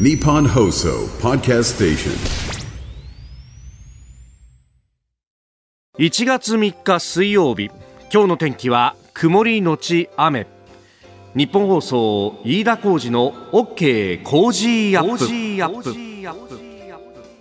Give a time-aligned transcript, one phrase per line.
[0.00, 2.12] Nippon Hoso Podcast Station.
[5.98, 7.66] 1月3日水曜日
[8.10, 10.46] 今日の天気は曇りのち雨。
[11.34, 15.90] ニッポン放送飯田浩司の OK Cozy up。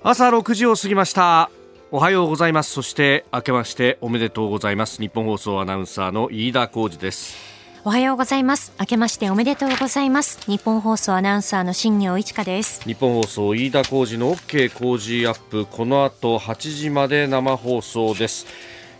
[0.03, 1.49] 朝6時を過ぎました。
[1.89, 2.71] おはようございます。
[2.71, 5.01] そして明けましておめでとうございます。
[5.01, 7.50] ニッポン放送アナウンサーの飯田浩司です。
[7.83, 8.73] おはようございます。
[8.79, 10.39] 明けましておめでとうございます。
[10.45, 12.83] 日本放送アナウンサーの新業一華です。
[12.83, 15.65] 日本放送飯田浩二の OK 工事アップ。
[15.65, 18.45] この後8時まで生放送です。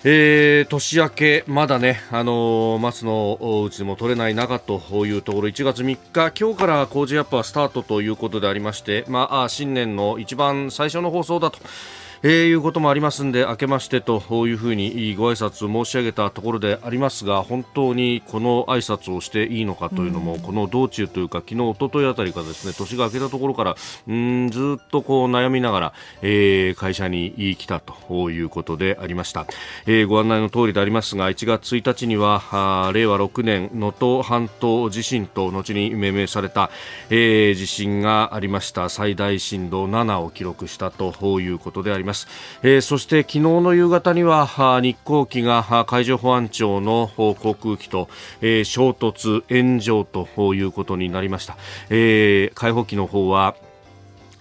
[0.03, 11.59] えー、年明け、まだね、あのー、松のうちでも取れない中というところ、1月3日、今日から工事アップはスタートということでありまして、まあ、新年の一番最初の放送だと。
[12.23, 23.75] えー、いうこともありますんで明けましてというふうにご挨拶申し上げたところでありますが本当にこの挨拶をしていいのかというのも、うん、この道中というか昨日、一昨日あたりからですね年が明けたところから
[24.07, 29.47] うんずっとこう悩みながら、えー、会社に来たということでありました、
[29.87, 36.69] えー、ご案内の通りでありますが1月1日には令和6年能登半島地震と後に命名された、
[37.09, 38.89] えー、地震がありました。
[38.89, 42.27] 最大震度7を記録したということでありますます、
[42.61, 44.47] えー、そして昨日の夕方には
[44.81, 48.09] 日航機が海上保安庁の航空機と、
[48.41, 51.57] えー、衝突炎上ということになりました、
[51.89, 53.55] えー、海保機の方は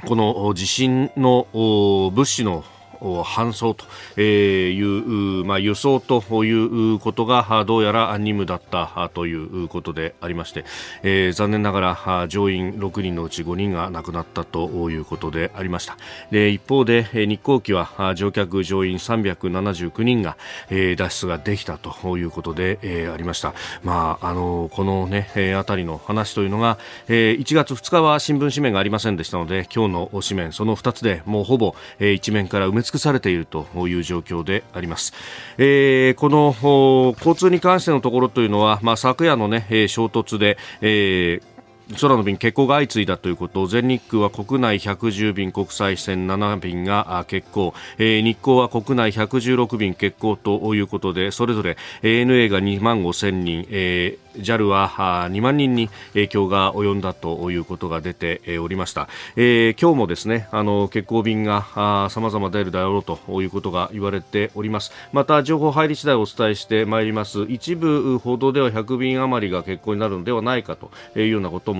[0.07, 2.65] この地震の物資の
[3.01, 10.65] 搬送という、まあ、輸送ということがどうやら任務だったということでありまして、
[11.03, 15.97] えー、残念ながら乗員6人のうち5人が亡くなったということでありました。
[16.31, 20.37] で一方で日航機は乗客乗員379人が、
[20.69, 26.79] えー、脱出ができたということで、えー、ありました、まあ、あのこのね、えー、あたりの話というのが、
[27.09, 35.13] えー、1月2日は新聞紙面がありませんでしたので今日の紙面その2つでもうほぼ、一面から埋め尽尽くされているという状況であります、
[35.59, 41.50] えー、この交通に関してのところというのは、まあ、昨夜の、ね、衝突で、えー
[41.99, 43.67] 空の便欠航が相次いだということ。
[43.67, 64.93] 全日空は国内110便国際線7便が欠航、えー、日航は国内116便欠航ということでそれぞれ ANA が2万5000人、えー JAL は2万人に影響が及んだということが出ておりました、えー、今日もですねあの欠航便がさまざま出るだろうということが言われております。
[65.13, 67.43] また情報入り次第お伝えしてまいります。
[67.49, 71.80] 一部報道では100便余りが欠航になるのではないかというようなことも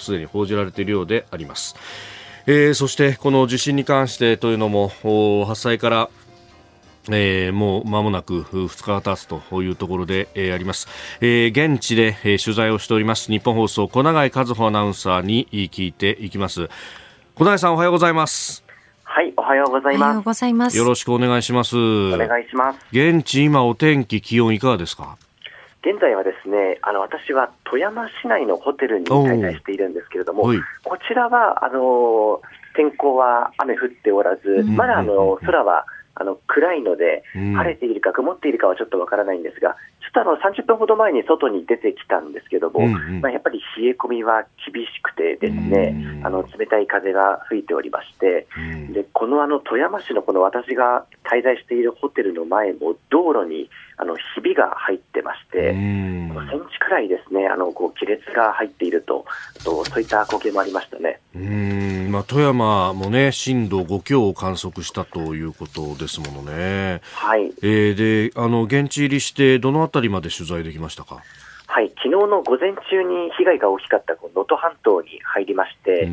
[0.00, 1.74] すでに報じられているようであります、
[2.46, 4.88] えー、そしてこの地震に関してというのも
[5.46, 6.10] 発災から
[7.10, 10.88] えー、もう間もなく2日が経つというところで、えー、あります、
[11.20, 13.30] えー、現地で、えー、取材をしております。
[13.30, 16.68] 日本放送小永井和穂アナウンサーに聞いていきます。
[17.34, 18.64] 小永さんおはようございます。
[19.04, 20.02] はいおはようございます。
[20.02, 20.76] おはようございます。
[20.76, 21.76] よろしくお願いします。
[21.76, 22.78] お願いします。
[22.92, 25.16] 現地今お天気気温いかがですか？
[25.88, 30.42] 現在はですねあの私は富山市内のホテルに滞在しているんですけれども
[30.84, 32.42] こちらはあの
[32.76, 35.84] 天候は雨降っておらず、まだあの空は
[36.14, 48.46] あの暗いので、晴れているか曇っているかはちょっとわからないんですが、ちょっとあの30分ほど前に外に出てきたんですけども、うんうん、まあ、やっぱり冷え込みは厳しくてですね、あの冷たい風が吹いておりまして、
[48.92, 59.26] でこのあの富山市のこの私が滞在しているホテルの前も道路にあのひびが入ってまして、5センチくらいですね、あのこう亀裂が入っていると、
[59.64, 61.20] とそういった光景もありましたね。
[61.34, 67.00] うんまあ、富山もね、震度5強を観測したということですものね。
[67.14, 67.52] はい。
[67.62, 71.20] えー、で、あの、現地入りして、どのあたりまで取材できましたか？
[71.70, 76.06] はい、昨日の午前中に被害が大きかった能登半島に入りまして、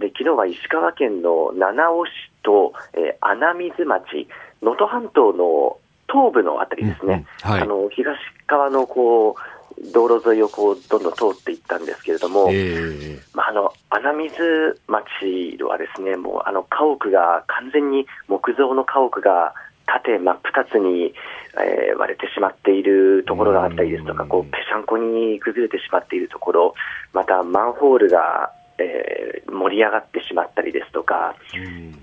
[0.00, 2.10] で昨日は石川県の七尾市
[2.42, 4.28] と、えー、穴水町、
[4.62, 5.78] 能登半島の
[6.10, 19.54] 東部のあたりですね、うんはい、あの東側のこう道路沿いをこうどんどん通っていったんですけれども、えー、まあ、あの穴水町はですねもうあの家屋が完全に木造の家屋が
[19.86, 21.14] 縦真っ二つに、
[21.54, 26.74] えー、割れてしまっているところがあったりですとか、こうぺしゃんこに崩れてしまっているところ、
[27.12, 31.36] またマンホールが、えー、盛り上がってしまったりですとか、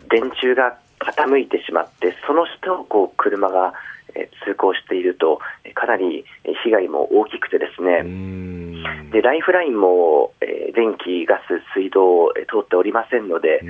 [0.09, 3.73] 電柱が傾いてしまって、その下をこう車が
[4.45, 5.39] 通行していると、
[5.73, 6.25] かなり
[6.63, 8.03] 被害も大きくてですね、
[9.11, 13.67] でライフラインも、えー、電気、ガス、水道、通っておりませんので、で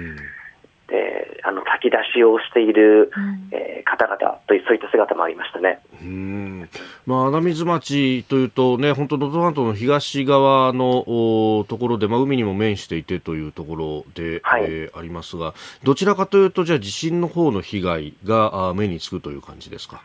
[0.89, 5.79] えー、あの炊き出しをしている、うん、えー、方々というそういった姿もありましたね。
[6.01, 6.69] うん。
[7.05, 15.53] まあ、穴水町というとね、本当能登半島の東側のところで、まあ、海にも面していてというところで、はい、えー、ありますが、
[15.83, 20.01] どちらかというと、じゃあ地震の方の被害が目につくという感じですか？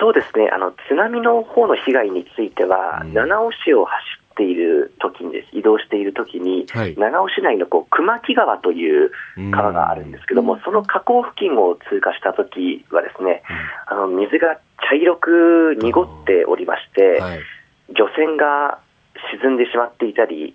[0.00, 3.96] そうですね、あの津波の方の被害については、うん、七尾市を走
[4.27, 9.10] っている時にです移動している時に、はい、長尾市内のこう熊木川という
[9.50, 13.42] 川があるんですけども、うん、その河口付近を通過した時はですね、
[13.90, 17.40] うん、あの水が茶色く濁っておりまして、はい、
[17.90, 18.78] 漁船が
[19.42, 20.54] 沈んでしまっていたり、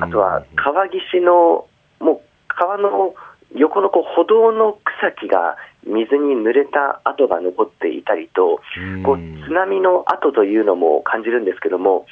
[0.00, 1.68] あとは川岸の
[2.00, 3.14] もう川の
[3.54, 8.60] 横のこう歩道の草木が水に濡れた跡が残っていたりと、
[9.04, 12.06] こう津波の跡というのも感じるんですけども、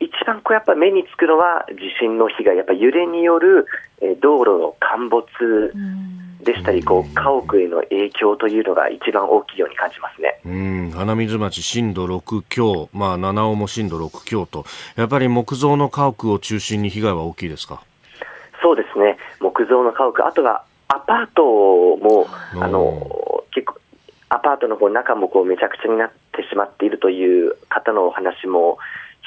[0.00, 3.66] 一番こうやっぱ目につくのは地震の被害、やっぱ揺れによる
[4.20, 5.26] 道路の陥没
[6.42, 10.40] でしたり、こう家屋への影響というのが一番大きいように感じますね。
[10.46, 10.90] うん。
[10.92, 14.64] 花水町震度6強、まあ、七尾も震度6強と、
[14.96, 17.82] やっぱり木造の家屋を中心に被害は大きいですか？
[18.62, 21.42] そうですね、木造の家屋、あとはアパート
[21.96, 23.80] も、あの結構、
[24.30, 28.78] アパートの方中もこうめちゃくちゃになってしまっているという方のお話も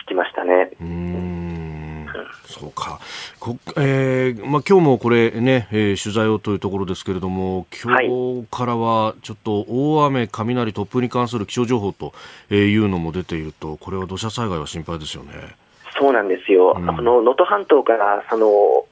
[0.05, 0.71] 聞きましたね。
[0.81, 2.07] うん。
[2.45, 2.99] そうか、
[3.39, 12.13] こえーまあ、今日もこれね、えー、取材をというところですけれども、今日からはちょっと大雨、雷、突風に関する気象情報と
[12.53, 15.55] いうのも出ていると、これは土砂災害は心配ですよね。
[16.01, 18.85] そうなんですよ、うん、あの能登半島からその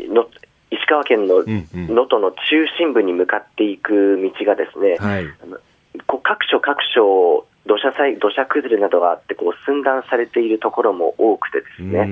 [0.00, 0.28] の
[0.70, 2.36] 石川県の能登の中
[2.76, 5.26] 心部に向かっていく道がですね、はい、
[6.06, 12.08] こう各所各所土砂災土砂崩れなどがあってこう寸断されているところも多くてですね。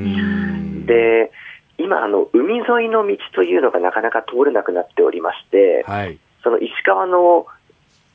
[0.87, 1.33] で
[1.79, 7.47] 今あの海沿いの道というのがなかなか通れなくなっておりまして、はい、その石川の、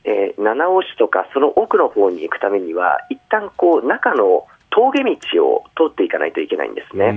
[0.03, 7.11] えー、七尾市とかその奥の方に行くためには一旦こう中の峠道を通っていかないといけないんですね。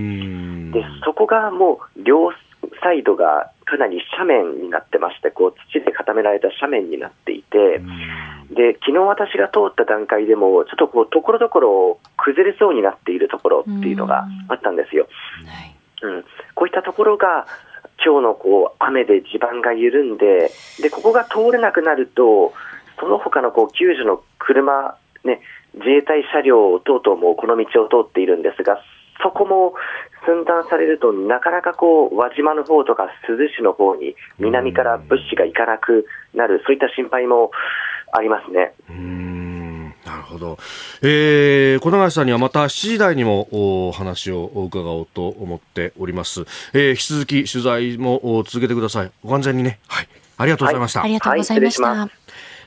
[0.72, 2.32] でそこがもう両
[2.82, 7.80] サイドがかなり斜面になってまして、こう土で固められた斜面になっていて、
[8.50, 15.08] で昨日私が通った段階でも、ちょっとこうところどころ崩れそうになっているところっていうのがあったんですよ。
[16.02, 16.24] うん、
[16.54, 17.46] こういったところが
[18.04, 20.50] 今日のこう雨で地盤が緩んで
[20.80, 22.52] で、ここが通れなくなると、
[23.00, 25.40] その他のこう救助の車、ね、
[25.74, 28.80] 自衛隊車両等々もこの道を通っているんですが、
[29.22, 29.74] そこも
[30.26, 37.50] 寸断されると、なかなかこう輪島の方とか珠洲市の方に南から物資が行かなくなる、そういった心配も
[38.12, 38.74] ありますね。
[40.04, 40.58] なるほど、
[41.00, 43.48] えー、小永さんにはまた7時台にも
[43.88, 46.42] お話を伺おうと思っております、
[46.74, 49.10] えー、引き続き取材も続けてください。
[49.24, 49.78] ご安全にね。
[49.88, 50.08] はい。
[50.36, 52.10] ありがとうございました、はい、ありがとうございました、はい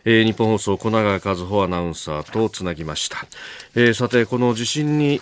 [0.10, 3.26] えー、日本放送小永和穂アナウンサーとつなぎました、
[3.76, 5.20] えー、さてこの地震に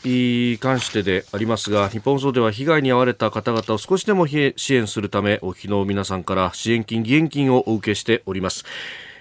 [0.59, 8.63] 関してでありますが日本放送では被害に遭われた方々を少しでも支援するためお聞きの皆さんから支援金義援金をお受けしております。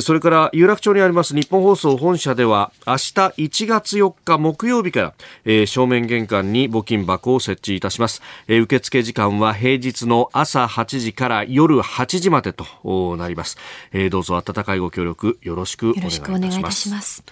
[0.00, 13.56] それから有楽町にあります日本放送本社では明日1月4日木曜日から、えー、正面玄関に募金箱を設置いたします、えー、受付時間は平日の朝8時から夜8時までとなります、
[13.92, 17.24] えー、どうぞ温かいご協力よろしくお願いいたします。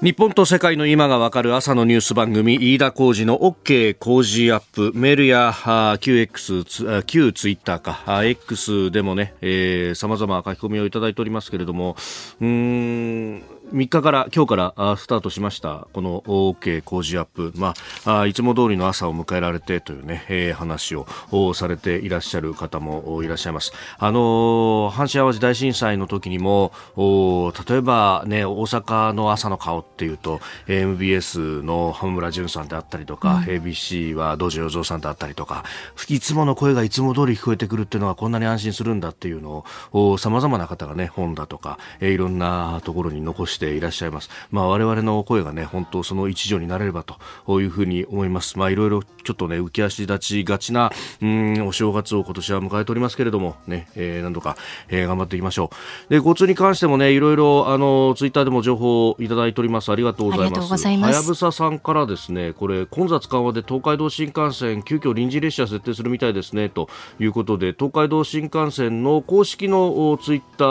[0.00, 4.92] 日本と世界の今がわかる朝のニュース番組飯田浩二の OK 工事アップ。
[4.94, 8.24] メールや QX 旧ツイッターか。
[8.24, 11.96] X でもね、えー、様々書き込みをいただいておりますけれども
[12.40, 17.52] うーん3日から、今日からスタートしました、この OK 工事アップ。
[17.56, 17.74] ま
[18.06, 21.06] あ、いつも通りの朝を迎えられてというね、えー、話を
[21.54, 23.72] されていらっしゃる方もいらっしゃいます。
[23.98, 35.64] あのー、阪神淡路大震災の時にも、例えばね、大阪の朝の顔っていうと、MBS の浜村淳さんであったりとか、うん、ABC は道場洋蔵さんであったりとか、
[36.08, 44.30] いつもの声がいつも通り聞こえてくるっていうのはこんなに安心するんだっていうのを、様々な方がね、本だとか、えー、いろんなところに残してしていらっしゃいます。
[44.52, 48.56] まあ、我々の声がね、本当その一助になれればというふうに思います。
[48.56, 54.56] まあ、いろいろちょっとね、浮き足立ちがちな、うん、お正月を今年は迎えておりますけれども、ね、えー、何度か、
[54.88, 55.70] えー、頑張っていきましょ
[56.08, 56.10] う。
[56.10, 59.90] で、交通に関してもね、いろいろ、あの、ツイッターでも情報をいただいております。
[59.90, 60.86] ありがとうございます。
[60.86, 66.88] はやぶささんからですね、これ、混雑緩和で東海道新幹線、急遽臨時列車設定するみたいですね、と
[67.18, 70.64] いうことで、東海道新幹線の公式のツイッタ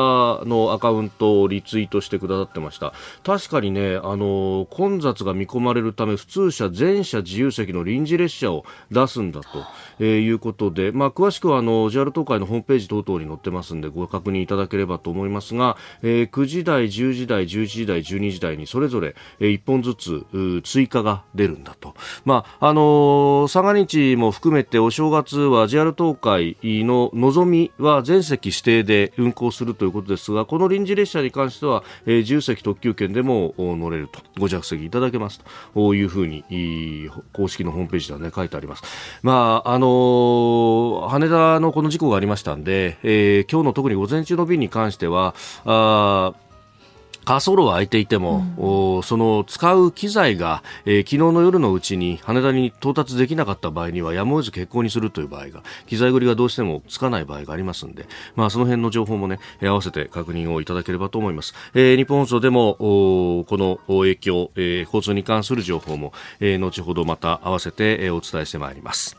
[0.43, 2.76] ーのアカウントをリツイートしてくださってました。
[3.23, 9.47] 確かにね、あの、混雑が見込まれるため、普通車、全車自由席の臨時列車を出すんだと、
[9.99, 20.25] えー、いうことで、まあ、詳しくはあの、JR 東海のホームページ等々に載ってますんで、ご確認いただければと思いますが、えー、9時台、10時台、11時台、12時台にそれぞれ、えー、1本ずつ
[20.63, 21.93] 追加が出るんだと。
[22.25, 35.39] まあ、あのー、三が日も含めてお正月は JR 東海ののぞみは全席指定で運行するということですが、この臨時列車に関しては、えー、自由席特急券でも乗れると、ご着席いただけます
[35.73, 36.43] というふうに、
[37.31, 38.83] 公式のホームページではね、書いてあります。
[39.23, 45.33] まあ、あのー、羽田のこの事故がありましたんで、えー、今日の特に午前中の便に関しては、
[45.63, 46.33] あ
[47.27, 48.45] 滑走路は空いていても、
[48.97, 58.05] うん、その使う機材が、えー、昨日の夜のうちに羽田に到達できなかった場合にはやむを得ず欠航にするという場合が機材繰りがどうしてもつかない場合がありますので、
[58.37, 69.17] まあ、その辺の情報もね合わせて確認をいただければと思います、えー、日本放送でもこの影響、えー、交通に関する情報も、えー、後ほどまた合わせて、えー、お伝えしてまいります。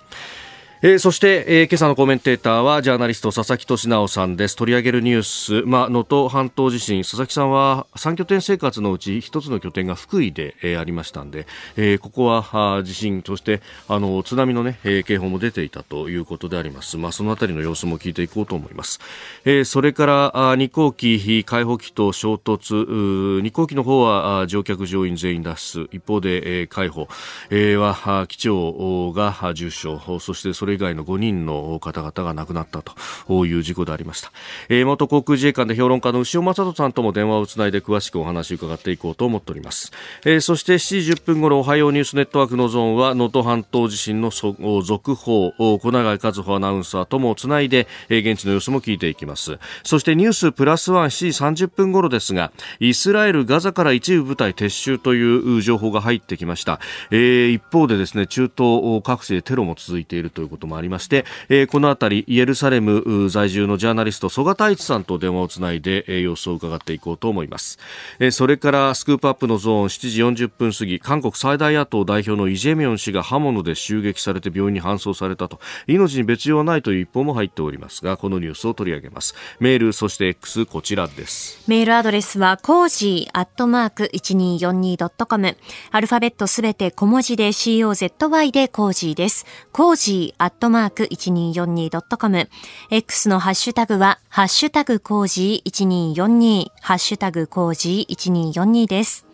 [0.80, 4.54] えー、そして、えー、今朝のコメンテーターはジャーナリスト佐々木俊直さんです。
[4.54, 7.02] 取り上げるニュースまあ、能登半島地震。
[7.02, 19.00] 佐々木さんは3拠点生活のうち一つの拠点が福井で、えー、ありましたんで、えー、ここは地震そしてあの津波の、ね、えー、警報も出ていたということであります、まあ、そのあたりの様子も聞いていこうと思います、
[19.44, 25.88] えー、それからあ日航機解放機と衝突日航機の方は乗客乗員全員脱出。
[25.92, 27.08] 一方で、えー、解放、
[27.50, 29.98] えー、は機長が重傷。
[30.20, 34.32] そしてそれれ以外の5人の方々が亡くなったという事故でありました、
[34.68, 39.92] えー、元航空自衛官で評論家の牛尾正人さんとも電話をつないで詳しくお話を伺っていこうと思っております、
[40.24, 45.52] えー、そして7時10分ごろおはようニュースネットワークのゾーンは能登半島地震の続報。
[45.58, 49.58] 小永和穂アナウンサーともつないで、えー、現地の様子も聞いていきます。
[49.82, 67.78] そしてニュースプラスワン7時30分ごろですがイスラエルガザから一部部隊撤収という情報が入ってきました、えー、一方でですね中東各地でテロも続いているということこともありまして、えー、この辺りイエルサレム在住のジャーナリスト曽我太一さんと電話をつないで、えー、様子を伺っていこうと思います、
[68.18, 75.60] えー、それから Scoop up のゾーン7時40分過ぎ韓国最大野党代表のイ・ジェミョン氏が刃物で襲撃されて病院に搬送されたと。
[75.86, 79.34] 命に別状はないという一報も入っておりますがこのニュースを取り上げます。
[79.60, 81.62] メールそして X こちらです。
[81.68, 85.56] メールアドレスはコージーアットマーク 1242.com
[85.90, 89.46] アルファベットすべて小文字で COZY で cozy です。
[89.72, 92.48] cozy アットマーク 1242.com。
[92.90, 99.27] X のハッシュタグは、ハッシュタグコージー1242、ハッシュタグコージー1242です。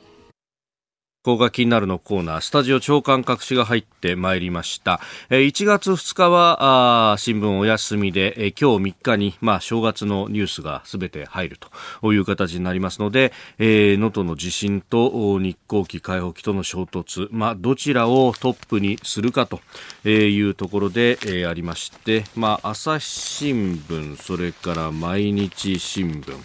[1.25, 5.01] ここが気になるのコーナー、スタジオ長官隠しが入ってまいりました。
[5.31, 11.59] 1月2日は新聞お休みで、今日3日に、まあ、正月のニュースがすべて入る
[12.03, 19.61] という形になりますので、能登の地震と日航機海保機との衝突、まあ、どちらをトップにするかと
[20.07, 26.37] いうところで、ありまして、まあ、朝日新聞、それから毎日新聞、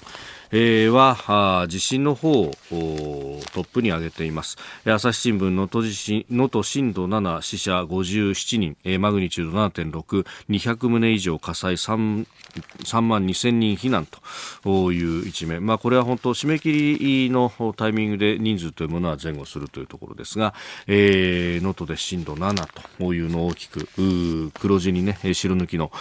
[0.52, 2.52] えー、は地震の方を
[3.54, 4.58] トップに挙げています。
[4.86, 12.26] 朝日新聞能登地震能登震度7死者57人、えー、マグニチュード7.6200棟以上火災 3,
[12.84, 14.08] 3万2000人避難
[14.64, 20.54] という一面、まあ、これは本当締め切りのタイミングで人数というものは前後するというところですが
[20.88, 23.88] 能登、えー、で震度7というのを大きく
[24.60, 25.92] 黒字にね白抜きの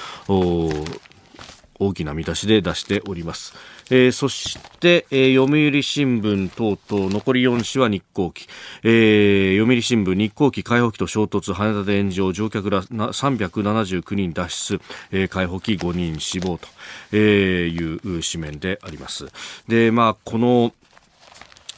[1.79, 3.55] 大きな見出しで出しております。
[3.91, 8.47] えー、そして、えー、読売新聞等々残り4紙は日航機、
[8.83, 14.81] えー、読売新聞日航機解放機と衝突羽田で炎上乗客ら379人脱出、
[15.11, 16.69] えー、解放機5人死亡と、
[17.13, 19.27] えー、いう紙面であります。
[19.69, 20.73] でまあこの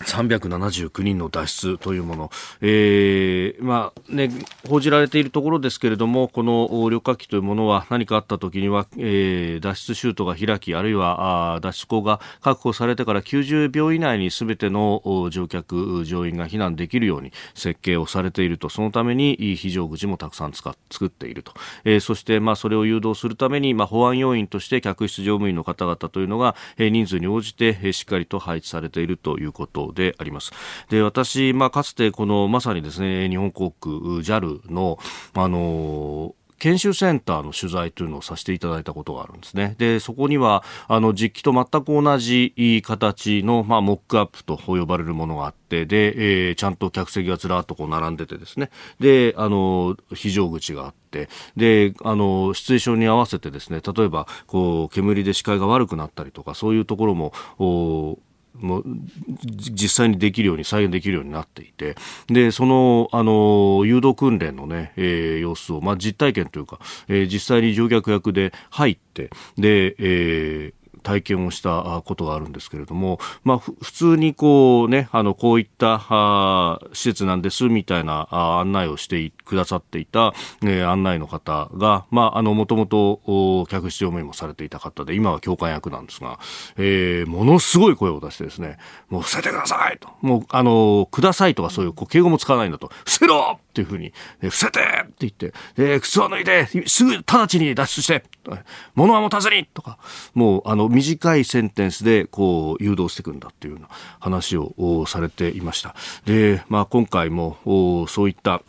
[0.01, 2.31] 379人の脱出というもの、
[2.61, 4.31] えー、まあね、
[4.69, 21.53] 報じられているところですけれども、この旅客機というものは何かあった時には、えー、脱出シュートが開き、あるいはあ脱出口が確保されてから90秒以内に全ての乗客、乗員が避難できるように設計をされていると、そのために非常口もたくさん使作っていると、
[21.85, 30.53] えー、そしてまあそれを誘導するために、まあ、保安要員として客室乗務員の方々というのが、えー、人数に応じて、えー、しっかりと配置されているということであります。
[30.89, 34.99] で、私、まあ、かつてこのまさにですね、日本航空 JAL の、
[35.35, 39.75] あの研修センターの取材というのをさせていただいたことがあるんですね。
[39.79, 48.71] で、そこには、あの、実機と全く同じ形の、まあ、モックアップと呼ばれるものがあって、で、えー、ちゃんと客席がずらっとこう並んでてですね。
[49.01, 57.33] で、あの、非常口があって、で、あの、シチュエーションに合わせてですね、例えば、こう、煙で視界が悪くなったりとか、そういうところも、
[58.61, 58.85] もう
[59.53, 61.97] 実際にできるように再現できるようになっていて。
[62.29, 86.39] でそのあの誘導訓練のね、えー、様子を、まあ、実体験というか、えー、実際に乗客役で入ってで、えー体験をしたことがあるんですけれども、まあ、普通にこうね、あの、こういったあ施設なんですみたいな案内をしてくださっていた、えー、案内の方が、まあ、あの、もともと客室乗務員もされていた方で、今は教官役なんですが、
[86.77, 88.79] えー、ものすごい声を出してですね、
[89.09, 90.09] もう伏せてくださいと。
[90.21, 92.89] もう、あの、くださいとかそういう敬語も使わないんだと。
[92.89, 98.25] 伏せろっていうふうに、え伏せてって言って、え靴を脱いで、すぐ直ちに脱出して、
[98.95, 99.99] 物は持たずにとか、
[100.35, 105.95] もう、あの、短いセンテンスで、こう、誘導していくんだっていうような話をされていました。
[106.27, 107.57] で、まあ、今回も、
[108.09, 108.63] そういった、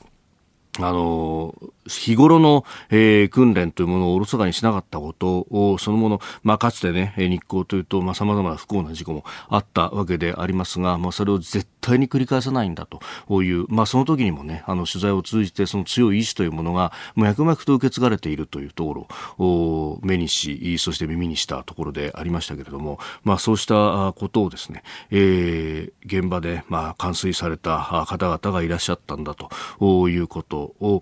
[0.79, 1.55] あの、
[1.99, 31.01] 日頃の、えー、訓練というものをおろそかにしなかったことを、そのもの、まあ、かつてね、日光というと、まあ、様々な不幸な事故もあったわけでありますが、まあ、それを絶対に繰り返さないんだという、まあ、その時にもね、あの、取材を通じて、その強い意志というものが、脈々と受け継がれているというところを目にし、そして耳にしたところでありましたけれども、まあ、そうしたことをですね、えー、現場で、まあ、冠水された方々がいらっしゃったんだということを、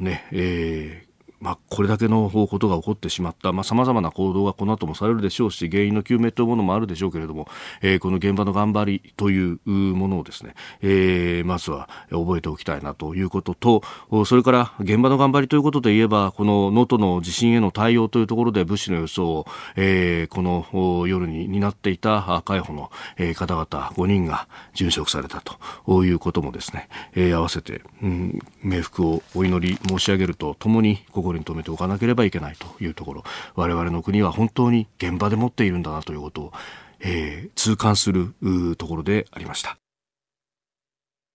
[0.00, 1.03] ね、え
[1.44, 7.48] まあ、これだけのことが起こってしまった、まあ、様々な行動がこの後もされるでしょうし、原因の究明というものもあるでしょうけれども、
[7.82, 13.82] えー、この現場の頑張りというものをですね、えー、まずは覚えておきたいなということと、
[14.24, 19.46] それから現場の頑張りということで言えば、この能登の地震への対応というところで物資の輸送を、
[19.76, 22.90] えー、この夜に担っていた海保の
[23.34, 33.24] 方々5人が殉職されたということもですね、えー、合わせて、うん、冥福をお祈り申し上げるとともに、ここに留めておかなければいけないというところ
[33.56, 36.52] 我々の国は本当に現場で持っているんだなということを、
[37.00, 38.34] えー、痛感する
[38.76, 39.76] ところでありました。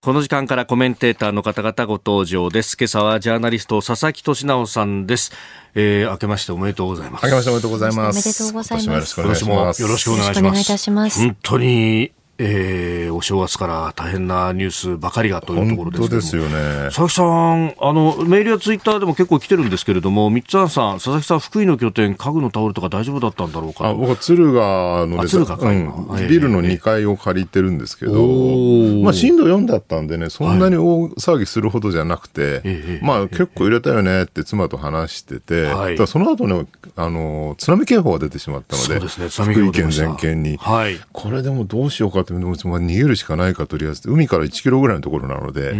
[0.02, 2.74] この時間からコメンテーターの方々ご登場です。
[2.80, 5.30] 今朝はジャーナリスト佐々木俊直さんです。
[5.74, 7.26] えー、明けましておめでとうございます。
[7.26, 8.16] 明けましておめでとうございます。
[8.16, 9.20] おめでとうございます。
[9.20, 10.90] 今年もよろしくお願いします。
[10.90, 16.84] ます本当にえー、お正月から大変なニュースばかりがというところですけどですよね。
[16.86, 28.14] 佐々木さん、あの、メールやツイッターでも結構来てるんですけれども、三つさん、佐々木さん、福井の拠点、家具のタオルとか大丈夫だったんだろうかあ、僕は敦賀の敦賀か、うん、ビルの2階を借りてるんですけど、
[29.02, 45.72] まあ、震度4だったんでね、そんなに大騒ぎするほどじゃなくて、はい、まあ、結構揺れたよねって妻と話してて、はい、その後ね、あの、津波警報が出てしまったので、でね、福井県全県に、はい、これでもどうしようかって、でも逃げるるしかないかとりあえず海から1キロぐらいのところなので。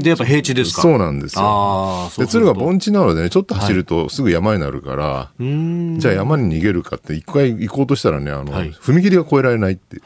[0.00, 0.82] でやっぱ平地ですか？
[0.82, 2.10] そうなんですよ。
[2.18, 10.00] で鶴が盆地なのでねちょっと走るとすぐ山になるから、はい、じゃあ山に逃げるかって一回行こうとしたらねあの、はい、踏切が越えられないって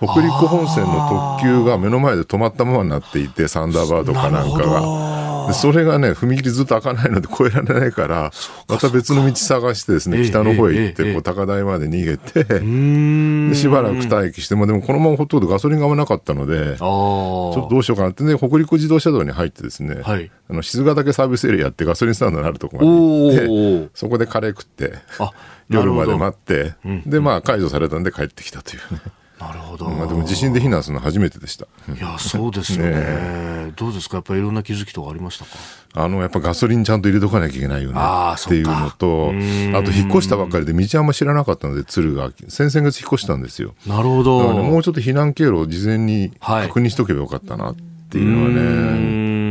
[0.00, 5.18] 北陸本線の特急が目の前で止まったままになっていてサンダーバードかなんかが。
[5.54, 8.30] それがね、踏切ずっと開かないので越えられないから、
[8.68, 24.94] また別の道探してですね、北の方へ行って、こう、高台まで逃げて、でしばらく待機して、もでもこのままほとんどガソリンがなかったので、ちょっとどうしようかなって、ね、北陸自動車道に入ってですね、はい、あの静ヶ岳サービスエリアってガソリンスタンドにあるところまで行って、そこでカレー食って、
[25.70, 26.74] 夜まで待って、
[27.06, 28.94] で、まあ解除されたんで帰ってきたという。
[28.94, 29.00] ね。
[29.40, 29.88] なるほど。
[29.88, 31.66] まあでも地震で避難するの初めてでした。
[31.96, 34.16] いや、そうですよねね、 どうですか？
[34.16, 35.50] やっぱりいろんな気づきとかありましたか？
[35.94, 38.00] あの、やっぱガソリンちゃんと入れとかなきゃいけないよね
[38.34, 39.28] っていうのと、
[39.78, 43.74] あと引っ越したばっかりで道あんま知らなかったので、鶴が、先々月引っ越したんですよ。
[43.86, 44.52] なるほど。
[44.54, 47.76] ね、もうちょっと避難経路を事前に確認しとけばよかったなっ
[48.10, 49.44] ていうのはね。
[49.44, 49.47] い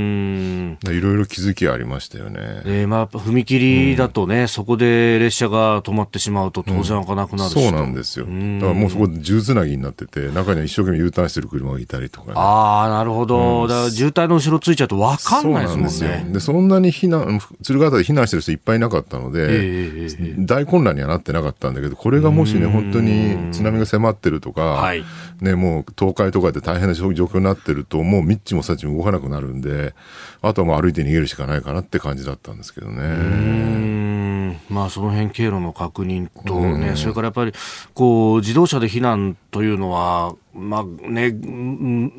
[0.83, 2.39] ろいろ気づきありましたよね。
[2.65, 8.25] えー、まあ、踏切だとね、うん、そこで列車が止まってしまうと当然開かなくなるし、うん、そうなんですよ。
[8.25, 13.63] だからもうそこで重つなぎになってて、中には一生懸命 U ターンしてる車がいたりとか、ね、ああ、なるほど。
[13.63, 15.89] うん、だから渋滞の後ろついちゃうと分かんないですもんね。
[15.89, 16.33] そうなんですよ。
[16.33, 25.03] で、そんなに避難、鶴ヶで避難してる人いっぱいいなかったので、えー、大混乱にはなってなかったんだけど、これがもしね、本当に津波が迫ってるとか、はい、
[25.41, 29.93] ね、もう東海とかで大変な状況になってると、もうみっちもさちも動かなくなるんで、
[30.41, 34.59] あとはもう歩いて逃げるしかないかなって感じだったんですけどね。
[34.69, 37.53] まあ、その辺経路の確認とね、それからやっぱり
[37.93, 41.31] こう自動車で避難というのは、まあね、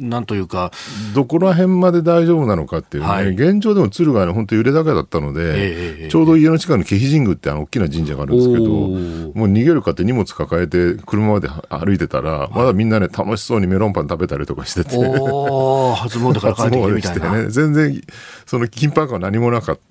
[0.01, 0.71] なんというか。
[1.15, 5.43] どこら辺まで大丈夫なのかっていうね、はい、現状でも敦賀は、ね、本当揺れ高だったので、
[6.03, 17.39] えー、ちょうど家の近くに気比神宮ってあの大きな神社があるんですけど、もう逃げるかって荷物抱えて車まで歩いてたら、まだみんなね、楽しそうにメロンパン食べたりとかしてて、初詣から帰ってきてみたいな。
[17.45, 18.01] ね、全然、
[18.47, 19.83] その緊迫感は何もなかった。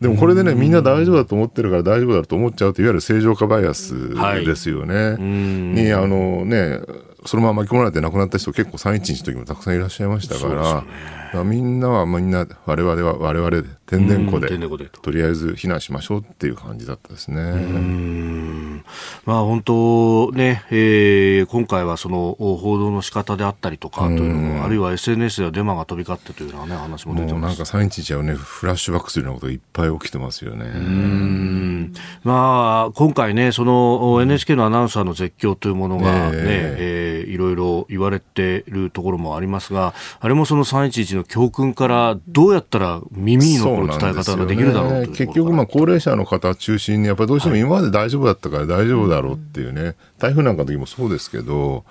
[0.00, 4.94] でもこれでね、みんな大丈夫だと思ってるから大丈夫だと思っちゃうと、いわゆる正常化バイアスですよね。
[4.94, 6.80] はい、に、あのね、
[7.26, 10.84] そのまま巻き込まれて亡くなった人結構311の時もたくさんいらっしゃいましたか
[11.32, 14.48] ら、みんなはみんな我々は我々で天然湖で
[14.88, 18.82] とりあえず避難しましょうっていう感じだったですね。
[19.26, 27.58] まあ本当ね、えー、今回はその報道の仕方であったりとかというのも、あるいは SNS ではデマが飛び交ってというようなね話も出てます。
[27.58, 31.90] なんか311はねフラッシュバックするようなことがいっぱい起きてますよね。
[32.22, 51.84] まあ今回ねその NHK のアナウンサーの絶叫というものがね、えー、えー、いろいろ言われているところもありますが、あれもその311の教訓からどうやったら耳に残る伝え方ができるだろう、ね、結局、まあ、高齢者の方中心に、やっぱりどうしても今まで大丈夫だったから大丈夫だろうっていうね、はい、台風なんかの時もそうですけど、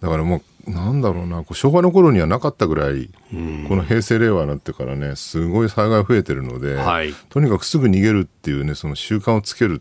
[0.00, 3.10] だからもう、なんだろうな、昭和の頃にはなかったぐらい、
[3.68, 9.80] この平成、令和になってからね、すごい災害増えてるので、はい、とにかくすぐ逃げるっていうね、その習慣をつける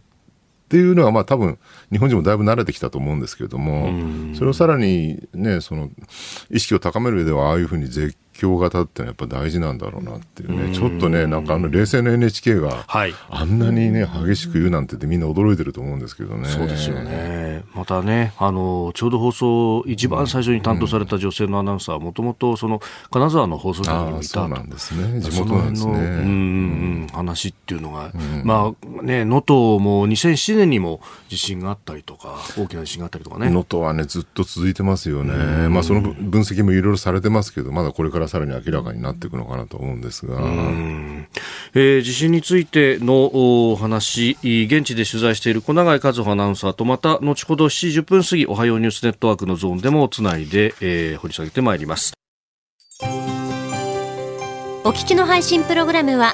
[0.65, 1.57] っていうのは、まあ多分、
[1.91, 3.89] 日本人もだいぶ慣れてきたと思うんですけれども、
[4.35, 5.89] それをさらにね、その、
[6.49, 16.49] 意識を高める上では、ああいうふうに絶強型ってやっぱ大事なんだろうなっていうね、ちょっとね、なんかあの冷静な NHK が、あんなにね、激しく言うなんてってみんな驚いてると思うんですけどね。
[16.49, 17.63] そうですよね。
[17.73, 25.21] またね、あの、ちょうど放送、一番最初に担当された女性のアナウンサーは、もともとその、金沢の放送局にもいたそうなんですね。
[25.21, 25.93] 地元なんですね。
[25.93, 28.11] うん、話っていうのが、
[28.43, 33.47] まあね、能登も2007年にも地震があったりとか、大きな地震があったりとかね。
[33.47, 35.69] 能登はね、ずっと続いてますよね。
[35.69, 52.13] まあその分析もいろいろされてますけど、まだこれからからさらに明らかになっていくのかなと思うんですが、えー、地震についての話現地で取材している小永井和穂アナウンサーとまた後ほど7時10分過ぎおはようニュースネットワークのゾーンでもつないで、えー、掘り下げてまいります。
[54.83, 56.33] お聞きの配信プログラムは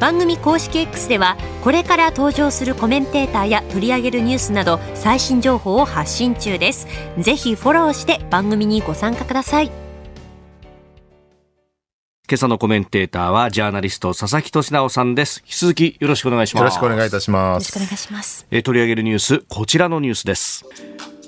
[0.00, 6.86] 番組公式 X ではこれから登場するコメンテーターや取り上げるニュースなど最新情報を発信中です
[7.18, 9.86] ぜひフォローして番組にご参加ください
[12.28, 15.42] 今朝のコメンテーターはジャーナリスト佐々木俊直さんです。
[15.44, 16.60] 引き続きよろしくお願いします。
[16.62, 17.66] よろしくお願いいたします。
[17.66, 18.46] よろしくお願いします。
[18.50, 20.64] え取り上げるニュース、こちらのニュースです。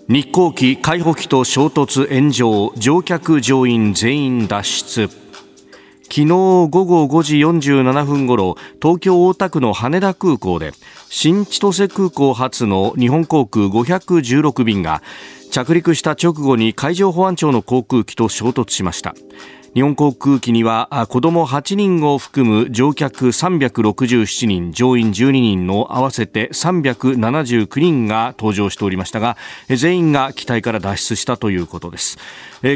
[0.09, 5.28] 日航機海保機と衝突炎上、乗客乗員全員脱出。
[6.11, 10.73] 昨日午後5時47分ごろ、東京大田区の羽田空港で、
[11.11, 15.03] 新千歳空港発の日本航空516便が、
[15.51, 19.15] 着陸した直後に海上保安庁の航空機と衝突しました。
[19.75, 29.37] 日本航空機には子ども8人を含む乗客367人乗員12人の合わせて379人が搭乗しておりましたが
[29.69, 32.19] 全員が機体から脱出したということです。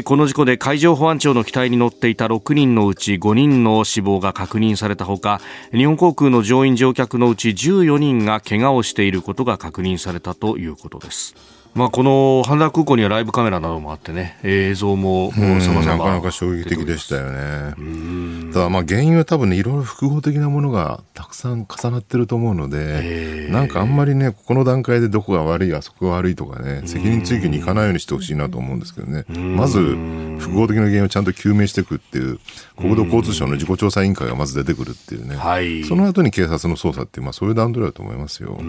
[0.05, 11.62] この事故で海上保安庁の機体に乗っていた6人のうち5人の死亡が確認されたほか日本航空の乗員乗客のうち14人が怪我をしていることが確認されたということです。
[11.75, 18.53] まあ、この羽田空港にはライブカメラなどもあってね、映像も様々なかなか衝撃的でしたよね。
[18.53, 29.25] ただ、まあ、原因は多分ね、いろいろ複合的なものがたくさん重なってると思うので、なんかあんまりね、ここの段階でどこが悪い、あそこが悪いとかね、責任追及にいかないようにしてほしいなと思うんですけどね。
[29.29, 32.39] まず、複合的な原因をちゃんと究明していくっていう、
[32.77, 35.35] 国土交通省の自己調査委員会がまず出てくるっていうね。
[35.35, 38.59] はい、その後に警察の捜査っていう、まあ、そういう段取りだと思いますよ。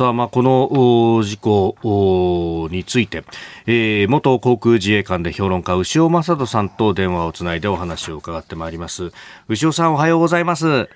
[0.00, 3.24] うんさあ、まあ、この事故について、
[3.66, 9.10] えー、元航空自衛官で評論家、牛尾正人さんと電話をつないでお話を伺ってまいります。
[9.48, 10.90] 牛尾さん、おはようございます。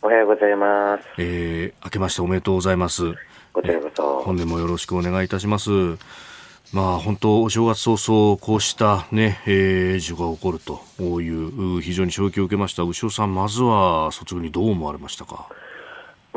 [0.00, 1.04] おはようございます。
[1.18, 3.12] えー、明けましておめでとうございます。
[3.52, 4.20] こちらこそ。
[4.20, 5.70] 本年もよろしくお願いいたします。
[6.72, 12.82] まあ、本当、お正月早々、こうしたね、えー、事故が起こるという、非常に衝撃を受けました。
[12.84, 15.48] 牛尾さん、まずは率直にどう思われましたか？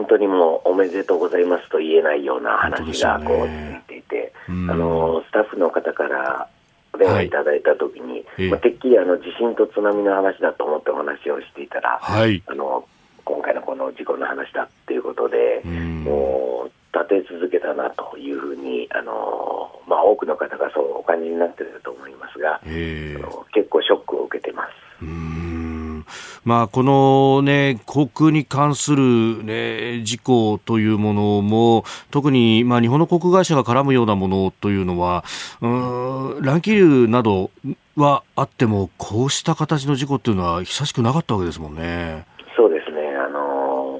[0.01, 6.47] 本当にもう、おめでとうございますと言えないような話がこう続いていて、ね、あの、スタッフの方から
[6.93, 12.85] お電話いただいたときに、はい、まあ、てっきりあの地震と津波の話だと思ってお話をしていたら、はい、あの
[13.23, 22.59] 今回のこの事故の話だっていうことで、もう立て続けたなというふうに、あのまあ、多くの方がそうお感じになっていると思いますが、
[23.53, 25.05] 結構ショックを受けてます。
[26.43, 35.23] まあ、この、ね、航空に関する、ね、事故というものも特に、まあ、日本の航空会社が絡むようなものというのは
[35.61, 37.51] うん乱気流など
[37.95, 42.25] はあってもこうした形の事故というのは久しくなかったわけですもんね。
[42.55, 43.01] そうですね。
[43.15, 43.99] あの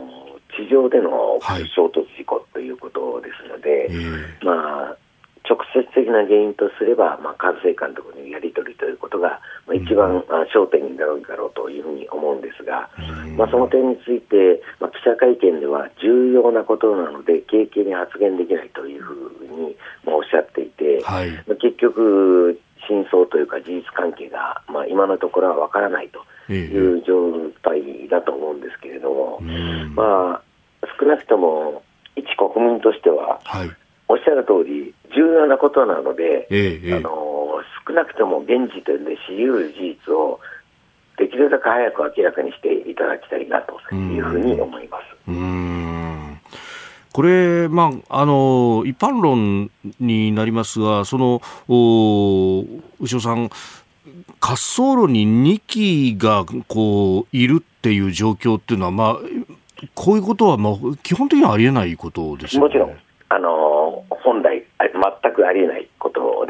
[0.56, 1.40] 地上での
[1.76, 4.98] 衝突事故ということですので、はいまあ、
[5.52, 29.40] 直接的な原因とすれば、まあ、管制官とのやり取りということが、まあ、一番、うん、焦点になるんだろうというふうに思うんですが、うん、まあ、その点について、まあ、記者会見では重要なことなので、軽々に発言できないというふうに、まあ、おっしゃっていて、はい、まあ、結局、真相というか事実関係が、まあ、今のところはわからないという状態だと思うんですけれども、
[29.94, 30.42] まあ、
[31.00, 31.84] 少なくとも
[32.16, 33.70] 一国民としては、はい、
[34.12, 36.48] おっしゃる通り、重要なことなので、
[36.94, 40.40] あの少なくとも現時点で知り得る事実を
[41.18, 45.04] できるだけ早く明らかにしていただきたいなというふうに思います。
[47.14, 49.70] これ、まあ、あの一般論
[50.00, 51.42] になりますが、その
[53.00, 53.50] 牛尾さん、
[54.42, 59.16] 滑走路に2機がこういるっていう状況っていうのは、まあ、
[59.94, 62.98] こういうことはまあ基本的にはありえないことです、ね、もちろん、
[63.30, 66.46] あの本来、全くありえないこと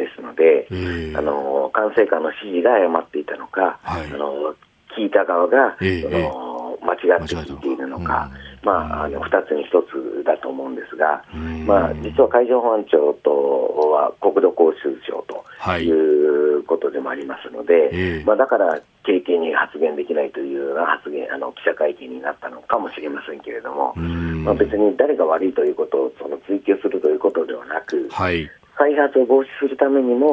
[1.15, 4.55] あの管制官の指示が誤っていたのか、はい、あの
[4.97, 8.29] 聞いた側が、その間違って聞いているのか。
[8.63, 11.23] まあ、あの2つに1つだと思うんですが、
[11.65, 15.43] まあ、実は海上保安庁とは国土交通省と
[15.79, 15.91] い。
[15.91, 28.49] うことでもありますので、まあ、だから経験に発言できないというような発言あの記者会見になったのかもしれませんけれども、まあ、別に誰が悪いということをその追及するということではなく、はい、
[28.81, 30.31] 再発を防止するためにも、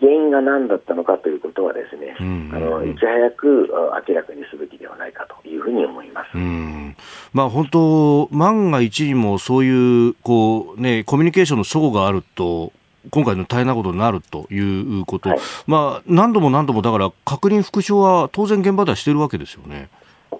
[0.00, 2.50] 原因が何だったのかということはですね、うん。
[2.52, 3.70] あのいち早く
[4.08, 6.36] 明らかにすべきではないかというふうに思います。
[7.32, 12.72] まあ本当万が一にもそういうこうねコミュニケーションの齟齬があると
[13.10, 14.58] 今回の大変なことになるとい
[15.00, 19.88] うこと、はい、まあ何度も何度もだから確認復唱は当然現場ではしてるわけですよね。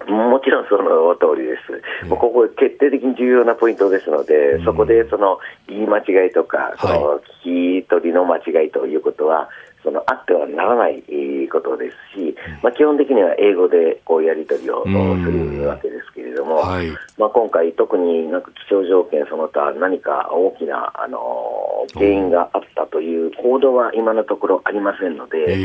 [0.07, 1.57] もちろんその通りで
[2.03, 9.49] す、ここ、決定的に重要なポイントですので、そこでその言い間違いとか、その聞き取りの間違いということは、
[9.85, 11.03] そのあってはならない
[11.47, 25.55] ことですし、まあ、基本的には英語でこうやり取りをするわけですけれども、はい、まあ、今回、特になんか気象条件その他、何か大きなあの原因があったという報道は今のところありませんので、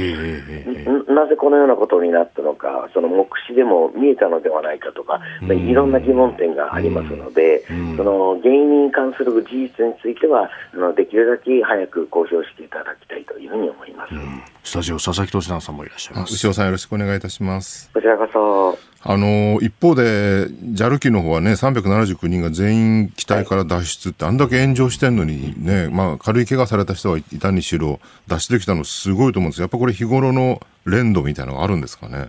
[1.09, 7.65] なぜこのようなことになったのか、その目視でも見えたのではないかとか、いろんな疑問点がありますので、
[7.97, 14.10] その原因に関する事実については、あのできるだけ早く公表していただきたいというふうに思います。
[14.13, 16.35] うん、スタジオ佐々木俊直さんもいらっしゃいます。
[16.35, 17.91] 牛尾さんよろしくお願いいたします。
[17.95, 18.79] こちらこそ。
[19.03, 29.61] あの一方で JAL 機の方はね379人が全員機体から脱出って、はい、あんだけ炎上してんのにね、まあ、軽い怪我された人はいたにしろ脱出できたのすごいと思うんです。
[29.61, 32.29] やっぱこれ日頃の連動みたいなのがあるんですかね？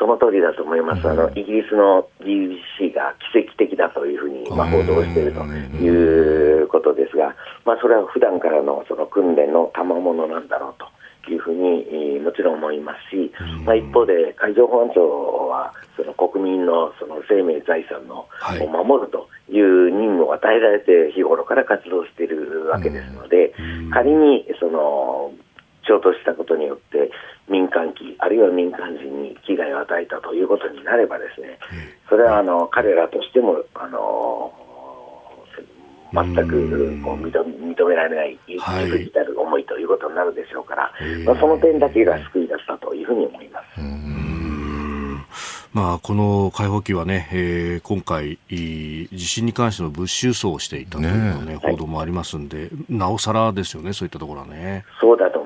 [0.00, 7.36] その通りだと思います、うん、あのイギリスの BBC が奇跡的だというふうに、まあ、報道しているということですが、
[7.66, 10.88] まあ、それは普段からのその訓練の賜物なんだろうと。
[11.28, 13.30] いうふうにもちろん思いますし、
[13.64, 18.26] まあ、一方で海上保安庁はその国民のその生命、財産の、
[18.64, 23.54] を守るという任務を与えられて日頃から活動しているわけですので、
[23.92, 25.32] 仮にその
[25.86, 27.10] 衝突したことによって
[27.48, 31.58] 民間機、あるいは民間人に危害を与えたということになればですね、
[32.08, 34.52] それはあの彼らとしてもあの
[36.12, 40.92] 全くこう認認められない自分たる思いということになるでしょうから、
[41.24, 43.80] まあ、その点だけが救い出したというふうに思います。
[45.72, 54.84] まあ、この解放機はね、えー、今回、地震に関しての物資輸送をしていたというね、ね報道もありますんで、はい、なおさらですよね、そういったところはね。
[55.00, 55.39] そうだと。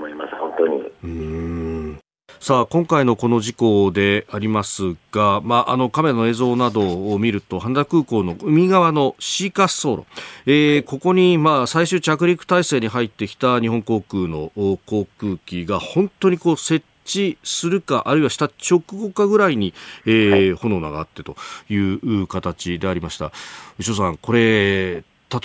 [1.04, 1.98] うん。
[2.40, 10.04] さあ今回のこの事故でありますが、まあ、あのカメラの映像などを見ると羽田空港の海側の C 滑走路、
[10.44, 19.74] えー、ここにまあ最終着陸体制に入ってきた日本航空の航空機が本当にこう設置するか、あるいはした直後かぐらいに、
[20.06, 21.36] えー、はい、炎が上がってと
[21.68, 23.30] いう形でありました。
[23.78, 25.02] 牛尾さん、これ、例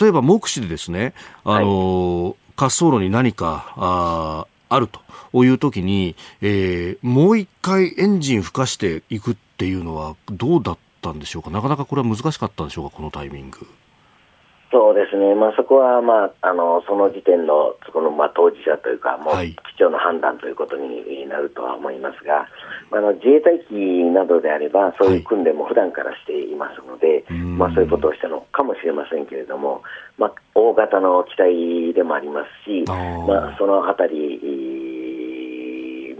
[0.07, 11.49] えば目視でですね、あの、はい、滑走路に何か、ああるという時に、えー、もう一回エンジン吹かしていくっていうのはどうだったんでしょうか？
[11.49, 12.97] なかなかこれは難しかったんでしょうか？
[12.97, 13.67] このタイミング。
[14.71, 19.33] そうですね、まあ、そこは、まあ、あのその時点のそこの、まあ、当事者というか、もう
[19.73, 22.47] 基調の判断ということになるとは思いますが、はい、
[22.93, 23.73] あの自衛隊機
[24.13, 29.81] などであれば、そういう訓練も普段からしていますので、はい、まあ、そういうことをしたのかもしれませんけれども、
[30.19, 32.93] まあ、大型の機体でもありますし、ま
[33.49, 34.39] あ、そのあたり、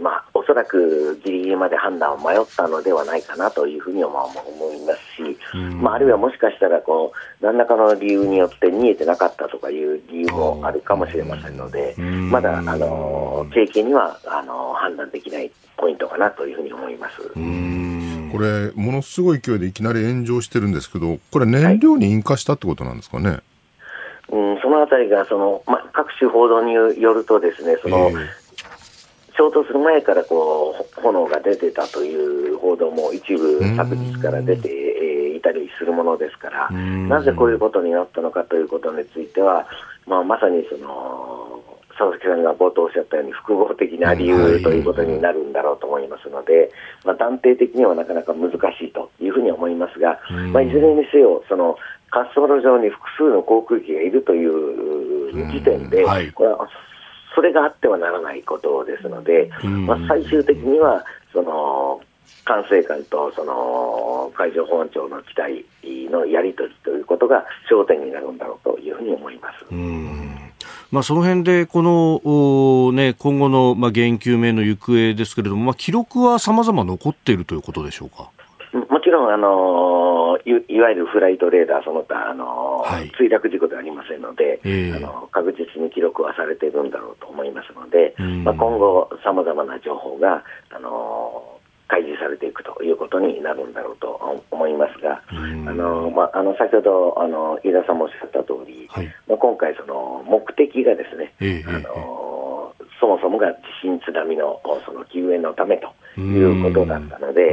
[0.00, 5.38] まあ、おそらくギリギリまで判断を迷ったのではないかなというふうに思いますし、
[5.82, 17.16] まあ、あるいはもしかしたらこう、何らかの理由によって見えてなかったとかいう理由もあるかもしれませんので、まだあの経験にはあの判断できないポイントかなというふうに思います。
[18.32, 23.28] これ、ものすごい勢いでいきなり炎上してるんですけど、これ、燃料に引火したってことなんですかね？
[23.28, 23.40] はい、
[24.30, 28.49] うん、そのあたりがその、まあ、各種報道によるとですね、その、えー
[29.40, 39.66] 衝突する前からこう炎が出てたという報道も一部、昨日から出ていたりするものですから、なぜこういうことになったのかということについては、
[40.06, 46.70] まあ、まさにその佐々木さんが冒頭おっしゃったように、複合的な理由ということになるんだろうと思いますので、
[47.06, 50.20] まあ、断定的にはなかなか難しいというふうに思いますが、
[50.52, 51.78] まあ、いずれにせよ、その
[52.12, 56.68] 滑走路上に複数の航空機がいるという時点で、これは
[57.34, 62.00] それがあってはならないことですので、まあ、最終的にはその
[62.44, 65.64] 管制官とその海上保安庁の機体
[66.10, 69.64] のやり取りということが焦点になるんだろうというふうに思います。
[70.90, 78.30] まあ、その辺でこの、ね、今後の、まあ、原因究明の行方ですけれども、まあ、記録はさまざま残っているということでしょうか？
[79.10, 95.34] もちろん、あのいいわゆるフライトレーダーその他、あのはい、墜落事故ではありませんので、えー、あの確実に記録はされているんだろうと思いますので、まあ、今後、さまざまな情報が、あの開示されていくということになるんだろうと思いますが、あ
[95.74, 102.29] のまあ、あの先ほどあの飯田さんもおっしゃった通り、はい、まあ、今回、その目的がですね、えー、あの
[103.00, 107.52] そもそもが地震、津波のその救援のためということだったので、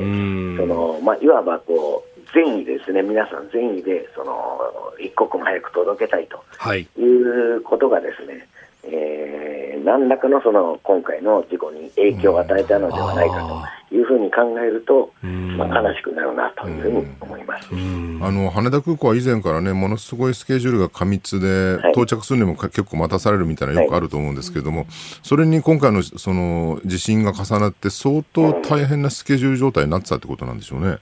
[0.57, 4.59] そのまあ、いわばこう善意ですね、皆さん善意でその
[4.99, 6.43] 一刻も早く届けたいと
[6.75, 6.85] い。
[7.01, 8.47] うことがですね、はい
[8.89, 17.69] えー、何らかのその今回の事故に影響を与えたのではないかというふうに考えると、まあ、悲しくなるなというふうに思います。
[17.71, 24.87] あの羽田空港は以前からね、ものすごいスケジュールが過密で、到着するにも結構待たされるみたいなよくあると思うんですけれども、はい、
[25.21, 30.97] それに今回のその地震が重なって、相当大変なスケジュール状態になってたってことなんでしょうね。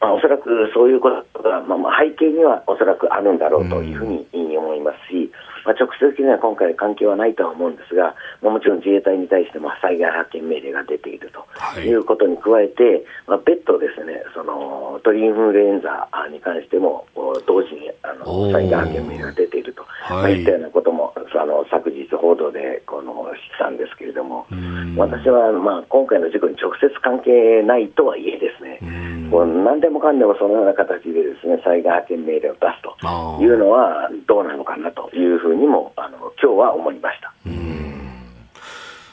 [0.00, 5.30] まあ、おそらくそういうことが、まあ、まあ背景にはおそらくあるんだろうというふうに思いますし、
[5.64, 11.94] まあ、直接的には今回、関係はないとは思うんですが、まあ、もちろん自衛隊に対しても災害派遣命令が出ているとい。
[11.94, 17.06] うことに加えて、まあ、別途ですねその鳥インフルエンザに関しても
[17.46, 20.42] 同時にあの災害派遣命令が出ていると、まあ、い。
[20.42, 24.46] ったようなこともあの昨日報道でこの知ったんですけれども、
[24.96, 28.78] 私はまあ今回の事故に直接関係ないとはいえですね、
[29.30, 37.32] こう何でもかんでもそのような形でですね災害派遣命令を出すというのはどうなのかなというふうにもあの今日は思いました。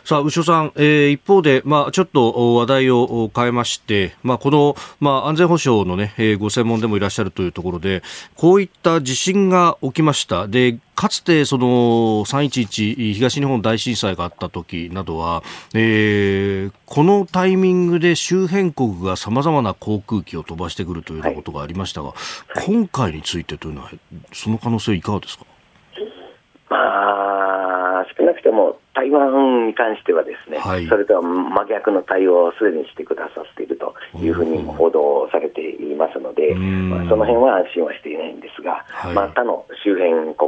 [0.03, 8.03] さあ、牛尾さん、えー、一方で、まあ、ちょっと話題を変えまして、まあ、この、まあ、安全保障のね、えー、ご専門でもいらっしゃるというところで、
[8.35, 10.49] こういった地震が起きました。
[10.49, 11.65] で、かつて、その、
[12.25, 22.13] 311東日本大震災があった時などは、えー、このタイミングで周辺国が様々な航空機を飛ばしてくるというようなことがありましたが、は
[22.61, 23.91] い、今回についてというのは、
[24.33, 25.45] その可能性いかがですか？
[26.71, 40.47] まあ、少なくとも台湾に関してはですね、はい、それとは真逆の対応をすでにしてくださっているというふうに報道されていますので、まあ、その辺は安心はしていないんですが、はい、まあ、他の周辺国、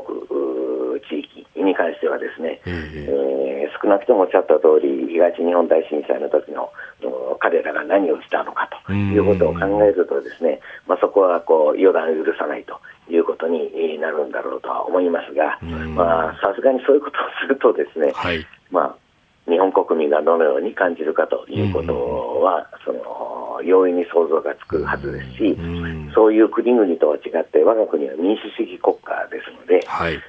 [1.11, 6.71] 地域に関してはですね、えー、少なくともおっしゃった通り、東日本大震災の時の
[7.39, 12.79] 彼らが何をしたのかということを考えるとですね、まあ、そこはこう予断を許さないと
[13.15, 15.59] いうことになるんだろうとは思いますが、
[16.41, 18.95] さすがにそういうことをするとですね、はい、まあ、
[19.49, 25.57] 日本国民がどのように感じるかということは、その容易に想像がつくはずですし、
[26.15, 30.19] そういう国々とは違って、我が国は民主主義国家ですので、はい、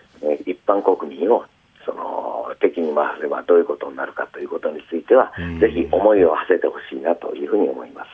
[0.46, 1.44] 一般国民を
[1.84, 8.10] その敵に回せばどういうことになるかということについては、ぜひ思いを馳せてほしいなというふうに思います。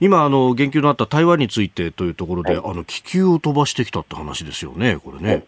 [0.00, 5.44] 今あの、言及のあった台湾についてというところで、はい、あの気球を飛ばしてきたって話ですよね、これね。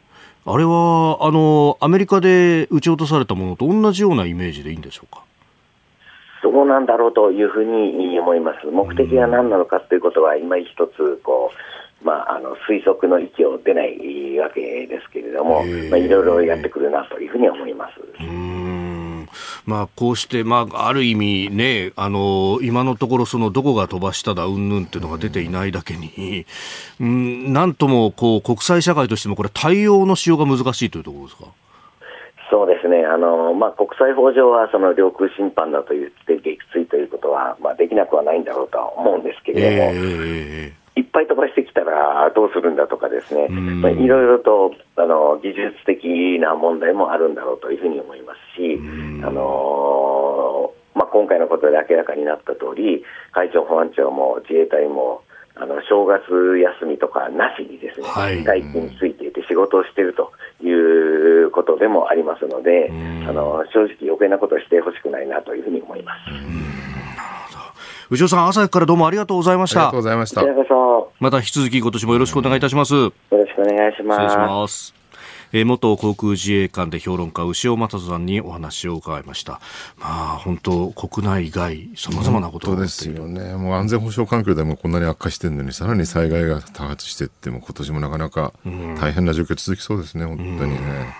[0.47, 5.23] あれはあのアメリカで撃ち落とされたものと同じようなイメージでいいんでしょうか？
[6.43, 8.67] そうなんだろうというふうに思います。
[8.67, 11.57] 目的が何なのかということは、今一つこう、
[12.05, 17.95] まあ、あの推測の域を出ないわけですけれども、まあ、いろいろやってくるなというふうに思います。
[19.67, 26.45] まあ、こうして、まあ、ある意味ね、あの、今のところそのどこが飛ばしただ、うんぬんっていうのが出ていないだけに、
[27.01, 31.45] うん、なんとも、こう、国際社会としてもこれ対応のしようが難しいというところですか？
[32.51, 48.79] そうですね、あのまあ、国際法上はその領空侵犯だと言って撃墜ということは、まあ、できなくはないんだろうとは思うんですけれども、えーいっぱい飛ばしてきたらどうするんだとかですね、まあ、いろいろとあの技術的な問題もあるんだろうというふうに思いますし、
[49.25, 55.23] あのまあ、今回のことで明らかになった通り、海上保安庁も自衛隊も
[55.57, 56.23] あの正月
[56.81, 60.33] 休みとかなしにですね、はい、待機についていて仕事をしていると
[60.63, 60.71] い
[61.43, 62.91] うことでもありますので、
[63.27, 66.94] あの正直余計なことをしてほしくないなというふうに思います。
[68.15, 69.81] 牛尾さん、朝からどうもありがとうございました。
[69.81, 70.43] ありがとうございました。
[71.19, 72.95] また引き続き今年もよろしくお願いいたします。
[72.95, 74.21] よろしくお願いします。
[74.21, 74.95] 失礼します。
[75.53, 79.61] えー、元航空自衛官で評論家牛尾正人さんにお話を伺いました。
[79.99, 83.55] まあ本当国内外さまざまなことがですよね。
[83.55, 88.53] もう安全保障環境でもこんなに悪化してるのにさらに災害が多発していっても今年もなかなか
[89.01, 91.17] 大変な状況続きそうですね、本当にね。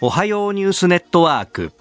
[0.00, 1.72] おはようニュースネットワーク。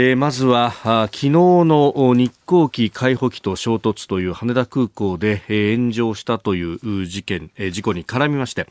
[0.00, 0.70] えー、まずは
[1.06, 8.68] 昨日の日航機解放機と衝突という羽田空港で、え、炎上したという事件、え、事故に絡みまして、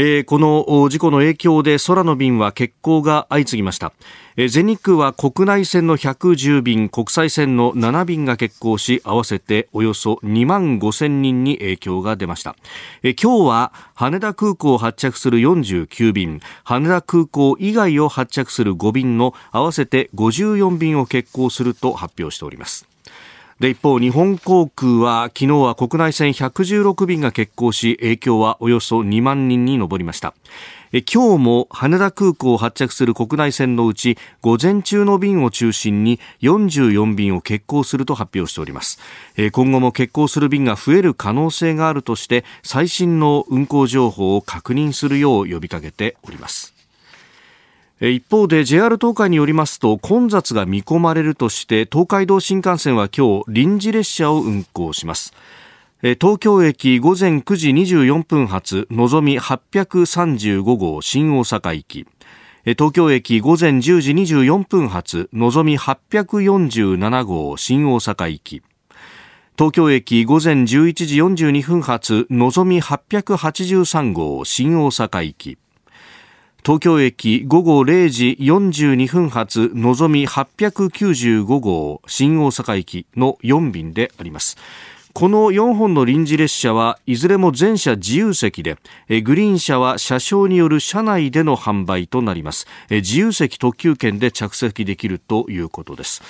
[0.00, 3.92] えー、この事故の影響で空の便は欠航が相次ぎました。
[4.36, 12.54] えー、全日空は国内線の110便、国際線の7便が欠航し、合わせておよそ2万5千人に影響が出ました。
[13.02, 22.86] えー、今日は羽田空港を発着する49便、羽田空港以外を発着する5便の合わせて54便を欠航すると発表しております。
[23.60, 30.34] で一方日本航空は昨日は国内線116便が欠航し影響はおよそ2万人に上りました。
[31.12, 39.00] 今日も羽田空港を発着する国内線のうち午前中の便を中心に44便を欠航すると発表しております。
[39.50, 46.77] 今後も欠航する便が増える可能性があるとして最新の運航情報を確認するよう呼びかけております。
[48.00, 55.34] 一方で JR 東海によりますと混雑が見込まれるとして東海道新幹線は今日臨時列車を運行します。
[56.00, 62.06] 東京駅午前9時24分発のぞみ835号新大阪行き。
[62.64, 68.62] 東京駅午前10時24分発のぞみ847号新大阪行き。
[69.56, 75.58] 東京駅午前11時42分発のぞみ883号新大阪行き。
[76.64, 84.56] 東京駅午後0時42分発のぞみ895号新大阪駅の4便であります。
[85.18, 88.76] この4本の臨時列車はいずれも全車自由席で
[89.24, 92.68] グリーン車は車掌による車内での販売となります。
[92.88, 96.22] 自由席特急券で着席できるということです。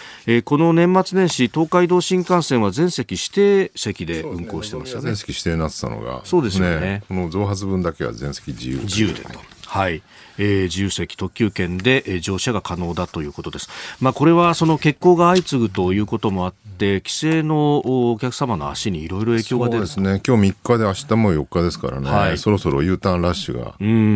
[0.46, 6.22] この年末年始東海道新幹線は全席指定席で運行してましたね、ね、全席指定になってたのが。
[6.24, 9.38] そうですよね、ね、この増発分だけは全席自由自由でと
[9.68, 10.02] はい。
[10.39, 13.68] えー、自由席特急券で、えー、乗車が可能だということです。
[14.01, 19.86] まあ、これはその欠航が相次ぐということもあって、帰省のお客様の足にいろいろ影響が出る。
[19.86, 23.72] そうですね、今日3日で明日も4日ですからね、はい、そろそろ U ターンラッシュが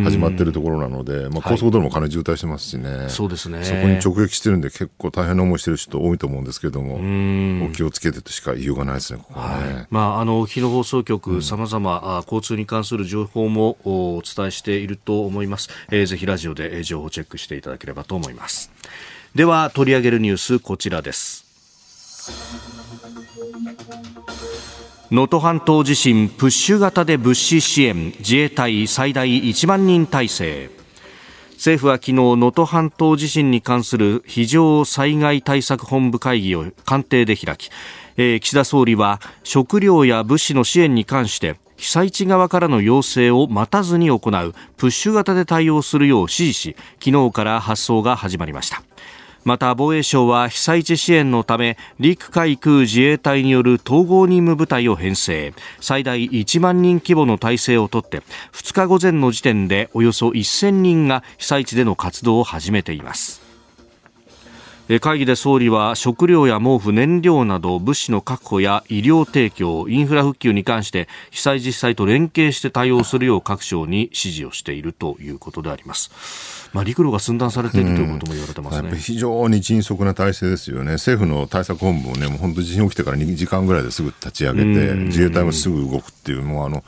[0.09, 3.63] 始まっているところなので、まあ、高速道路もかなり渋滞してますしね、はい、そうですね。
[3.63, 6.95] そこに直撃してるんで、結構大変な思いしてる人多いと思うんですけれども、
[7.65, 9.73] お気をつけてとしか言いようがないですね、ここはね。
[9.73, 15.69] はい、まあ、あの日野放送局、さまざま交通に関する情報もお伝えしていると思います。
[15.91, 18.71] えー、ぜひラジオで情報をチェックしていただければと思います。
[19.33, 21.43] では取り上げるニュースこちらです。
[25.09, 30.69] 能登半島地震プッシュ型で物資支援自衛隊最大1万人体制。
[31.53, 37.71] 政府は昨日能登半島地震に関する非常災害対策本部会議を官邸で開き、
[38.17, 44.19] えー、岸田総理は食料や物資の支援に関して被災地側からの要請を待たずに行う
[44.77, 48.83] プッシュ型で対応するよう指示し昨日から発送が始まりました。
[49.43, 55.53] また防衛省は被災地支援のため陸海空自衛隊による統合任務部隊を編成。
[55.81, 58.21] 最大1万人規模の体制をとって
[58.53, 63.42] 2日午前の時点でおよそ1000人が被災地での活動を始めています。
[64.99, 76.69] 会議で総理は食料や毛布、燃料など物資の確保や医療提供、インフラ復旧に関して被災自治体と連携して対応するよう各省に指示をしているということであります。
[76.73, 86.83] まあ、陸路が寸断されているということも言われてますね、非常に迅速な体制ですよね、政府の対策本部もね、もう本当、地震起きてから2時間ぐらいですぐ立ち上げて、自衛隊もすぐ動くっていう、もうあの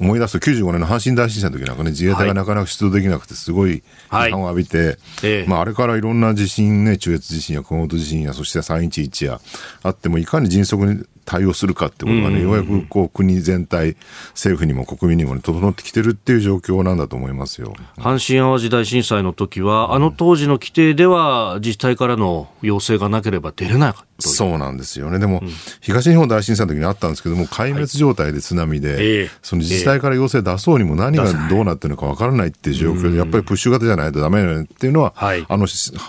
[0.00, 9.40] 思い出すと95年の阪神大震災の時なんかね、自衛隊がなかなか出動できなくて、すごい批判を浴びて、はいまあ、あれからいろんな地震ね、中越地震や熊本地震や、そして311や
[9.82, 13.96] あっても、いかに迅速に対応するかってことがね、ようやくこう国全体、
[14.30, 17.74] 政府にも国民にも、ね、整ってきてるっていう状況なんだと思いますよ。
[17.98, 25.48] 阪神・淡路大震災の時は、あの当時の規定では、自治体からの要請がなければ出れないそうなんですよね、でも、うん、
[25.80, 35.66] 東日本大震災の時にあったんですけども、壊滅状態で津波で、はい、その自治体から要請出そうにも何がどうなってるのか分からないっていう状況で、やっぱりプッシュ型じゃないとだめだよねっていうのは、はい、あの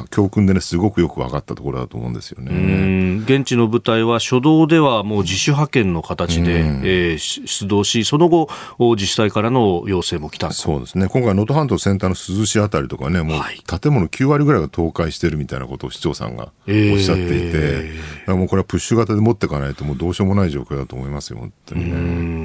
[0.09, 3.21] 教訓でね、すごくよく分かったところだと思うんですよね。
[3.25, 8.49] 現地の部隊は初動ではもう自主派遣の形で、えー、出動し、その後、
[8.95, 16.51] 自治体からの要請も来たそうですね、今回、能登半島先端の珠洲市あたりとかね、もう建物9割ぐらいが倒壊してるみたいなことを市長さんがおっ
[16.97, 21.91] しゃっていて、えー、もうこれはプッシュ型で持っていかないと、もうどうしようもない状況だと思いますよ、本当に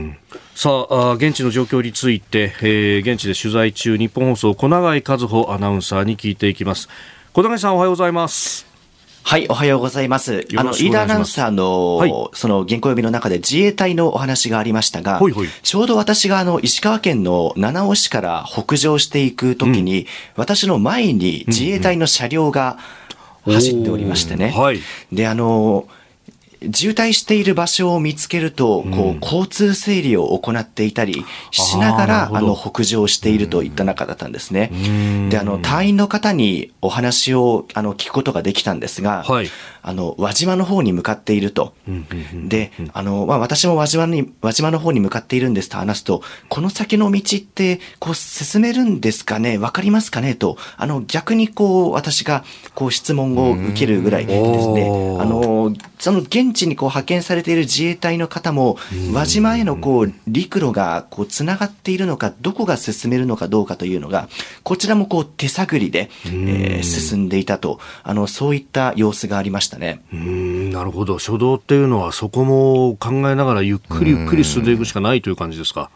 [0.09, 0.19] ね。
[0.55, 6.89] さあ現地の状況について、えー、現地で取材中、日本放送、小永井和穂アナウンサーに聞いていきます。
[7.33, 8.75] 小永井さんおはようございます。
[9.27, 10.47] はい、おはようございます。
[10.55, 22.77] あの、飯田アナウンサーの、はい、その原稿読みの中で自衛隊のお話がありましたが、ほいほいちょうど私があの、石川県の七尾市から北上していくときに、うん、私の前に自衛隊の車両が
[23.45, 24.51] 走っておりましてね。
[24.51, 24.81] はい、
[25.13, 25.87] で、あの、
[26.73, 34.71] 渋滞している場所を見つけると、こう、交通整理を行っていたりしながら、あの、北上しているといった中だったんですね。
[35.31, 39.49] で、あの、隊員の方にお話を、あの、聞くことができたんですが、はい、
[39.83, 41.75] あの、輪島の方に向かっていると。
[42.49, 49.59] で、あの、まあ、私も輪島に、輪島の方に向かっているんですと話すと、この先の道って、こう、進めるんですかね？
[49.59, 50.35] わかりますかね？
[50.35, 52.45] と、あの、逆にこう、私が、
[52.75, 54.87] こう、質問を受けるぐらいですね、
[55.21, 58.79] あの、その現地にこう派遣されている自衛隊の方も、
[59.13, 64.29] 輪島へのこう陸路がこうつながっているのか、どこが進めるのかどうかというのが、
[64.63, 70.01] こちらもこう手探りで、えー、進んでいたと、あのそういった様子がありましたね。
[70.13, 75.91] うんなるほど、初動っていうのは、そこも考えながら、ゆっくりゆっくり進んでいくしかないという感じですか？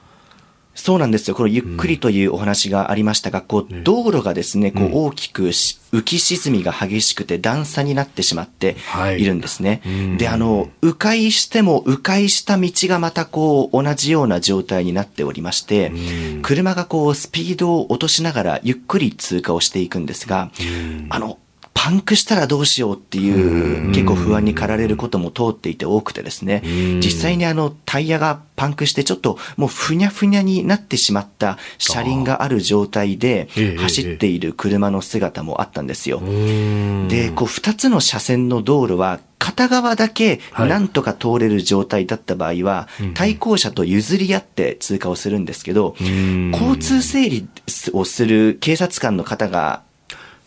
[0.78, 1.34] そうなんですよ。
[1.34, 8.76] このゆっくりというお話がありましたが、こう、道路がですね、こう大きく浮き沈みが激しくて段差になってしまって
[9.18, 9.24] い。
[9.24, 9.82] るんですね。
[10.18, 15.92] で、あの、迂回しても迂回した道がまたこう同じような状態になっておりまして、
[16.42, 20.50] 車がこうスピードを落としながらゆっくり通過をしていくんですが、
[21.10, 21.38] あの、
[21.78, 26.60] パンクしたらどうしようっていう結構不安に駆られることも通っていて多くてですね、
[27.00, 33.48] 実際にあのタイヤがパンクしてちょっともうふにゃふにゃになってしまった車輪がある状態で
[33.78, 36.20] 走っている車の姿もあったんですよ。
[37.06, 45.94] で、こう二つの車線の道路は片側だけなんとか通れる状態だった場合は、対向車と譲り合って通過をするんですけど、
[46.52, 47.48] 交通整理
[47.92, 49.86] をする警察官の方が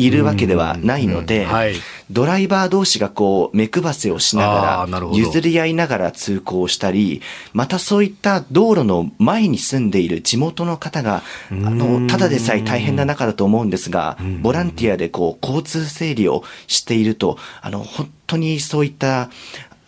[0.06, 1.76] いるわけではないので、はい、
[2.10, 7.22] ドライバー同士がこう目配せをしながら、譲り合いながら通行したり、
[7.54, 19.30] またそういった道路の前に住んでいる地元の方が、あの、ただでさえ大変な中だと思うんですが、ボランティアでこう交通整理をしていると、あの、本当にそういった、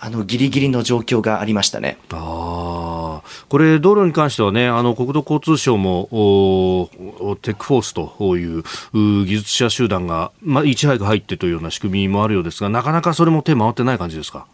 [0.05, 1.97] あの、ギリギリの状況がありましたね。
[2.11, 3.29] ああ。
[3.47, 6.89] これ、道路に関してはね、あの、国土交通省も、
[7.41, 8.63] テックフォースという
[9.25, 14.45] 技術者集団が、まあ、いち早く入ってというような仕組みもあるようですが、なかなかそれも手回ってない感じですか？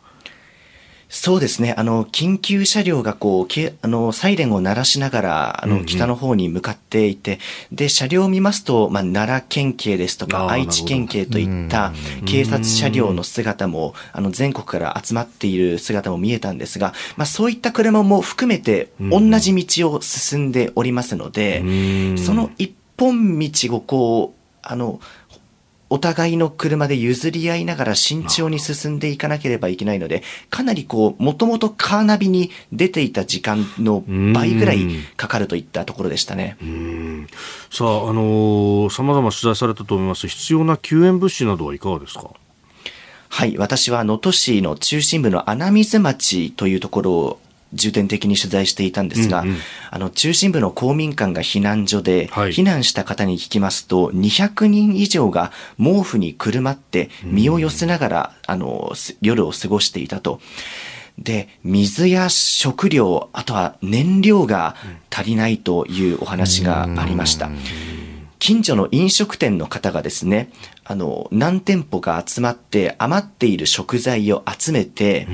[1.12, 1.74] そうですね。
[1.76, 7.38] あの、緊急車両がこう、けあの、サイレンを鳴らしながら、あの、北の方に向かっていて、うん
[7.72, 11.94] うん、で、車両を見ますと、まあ、奈良県警ですとか、愛知県警といった
[12.28, 21.64] 警察車両の姿も、あの、全国から集まっている姿も見えたんですが、まあ、そういった車も含めて、同じ道を進んでおりますので、
[22.18, 25.00] その一本道をこう、あの、
[25.90, 34.86] お互いの車で譲り合いながら慎重に進んでいかなければいけないので、かなりこう、もともとカーナビに出ていた時間の倍ぐらい
[35.18, 36.58] かかるといったところでしたね。
[37.72, 40.28] さあ、あのー、様々取材されたと思います。
[40.28, 42.30] 必要な救援物資などはいかがですか？
[43.32, 47.40] はい、私は能登市の中心部の穴水町というところを
[47.74, 49.58] 重点的に取材していたんですが、うんうん、
[49.92, 58.92] あの中心部の公民館が避難所で、はい、避難した方に聞きますと、200人以上が毛布にくるまって身を寄せながら、うん、あの
[59.22, 60.40] 夜を過ごしていたと。
[61.18, 64.76] で、水や食料、あとは燃料が
[65.10, 67.50] 足りないというお話がありました。
[68.40, 70.50] 近所の飲食店の方がですね、
[70.86, 75.28] あの、何店舗か集まって余っている食材を集めて、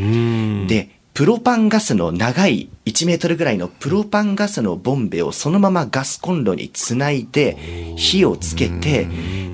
[0.68, 7.56] で、プロパンガスの長い1メートルぐらいのプロパンガスのボンベをそのままガスコンロにつないで
[7.96, 9.08] 火をつけて、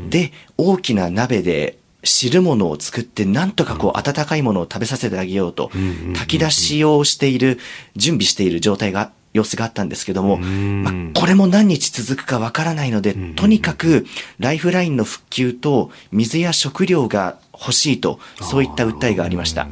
[0.09, 5.69] で、大きな鍋で汁物を作ってなんとかこう温かいものを食べさせてあげようと
[6.13, 7.59] 炊き出しをしている、
[7.95, 14.05] 準備している状態が様子があったんですけども、まあ、これも何日続くかわからないので、とにかく
[14.39, 19.67] ライフラインの復旧と水や食料が欲しいと、そういった訴えがありました。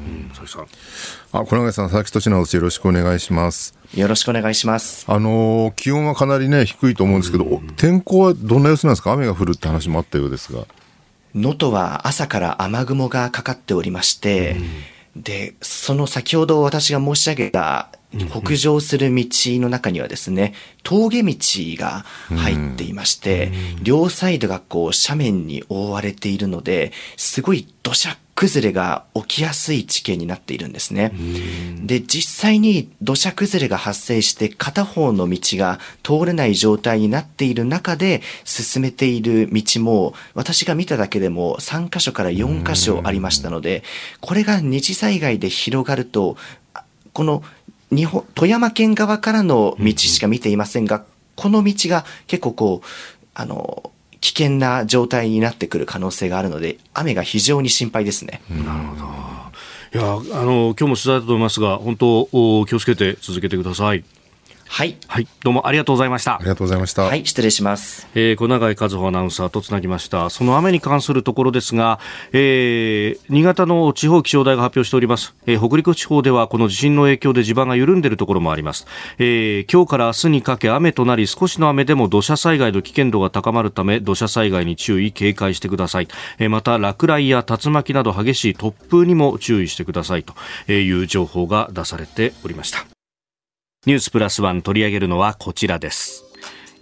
[1.31, 2.55] あ、小永さん、佐々木俊直です。
[2.55, 3.75] よろしくお願いします。
[3.95, 5.05] よろしくお願いします。
[5.07, 9.11] あのー、気温はかなりね、低いと思うんですけど、天候はどんな様子なんですか？
[9.13, 10.65] 雨が降るって話もあったようですが。
[11.35, 14.57] 能登は朝から雨雲がかかっておりまして、
[15.15, 17.89] で、その先ほど私が申し上げた
[18.29, 19.25] 北上する道
[19.59, 20.53] の中にはですね、
[20.83, 21.35] 峠道
[21.77, 22.05] が
[22.35, 23.51] 入っていまして、
[23.83, 31.11] 両サイドがこう斜面に覆われているので、すごい土砂崩れが起きやすい地形になっているんですね。
[31.83, 43.83] で、実際に土砂崩れが発生して片方の道が通れない状態になっている中で進めている道も私が見ただけでも3箇所から4箇所ありましたので、
[44.21, 46.37] これが二次災害で広がると、
[47.11, 47.43] この
[47.91, 51.03] 日本、富山県側からの道しか見ていませんが、
[51.35, 52.87] この道が結構こう、
[53.33, 58.41] あの、危険な状態になってくる可能性があるので、雨が非常に心配ですね。
[58.49, 59.09] なるほど。
[59.91, 64.03] いや、あの、今日も取材だと思いますが、本当、気をつけて続けてください。
[64.71, 64.95] はい。
[65.07, 65.27] はい。
[65.43, 66.35] どうもありがとうございました。
[66.35, 67.01] ありがとうございました。
[67.01, 68.07] はい、失礼します。
[68.13, 70.29] えー、小永井和穂アナウンサーとつなぎました。
[70.29, 71.99] その雨に関するところですが、
[72.31, 75.35] えー、新潟の地方気象台が発表しております。
[75.47, 78.85] えー、北陸地方ではこの地震の影響で地盤が緩んでいるところもあります。
[79.17, 86.07] えー、今日から明日にかけ雨となり、少しの雨でも土砂災害の危険度が高まるため、土砂災害に注意、警戒してください。
[86.37, 92.85] えー、また、落雷や竜巻など激しい突風にも注意してくださいという情報が出されておりました。
[93.85, 96.25] ニュースプラスワン取り上げるのはこちらです。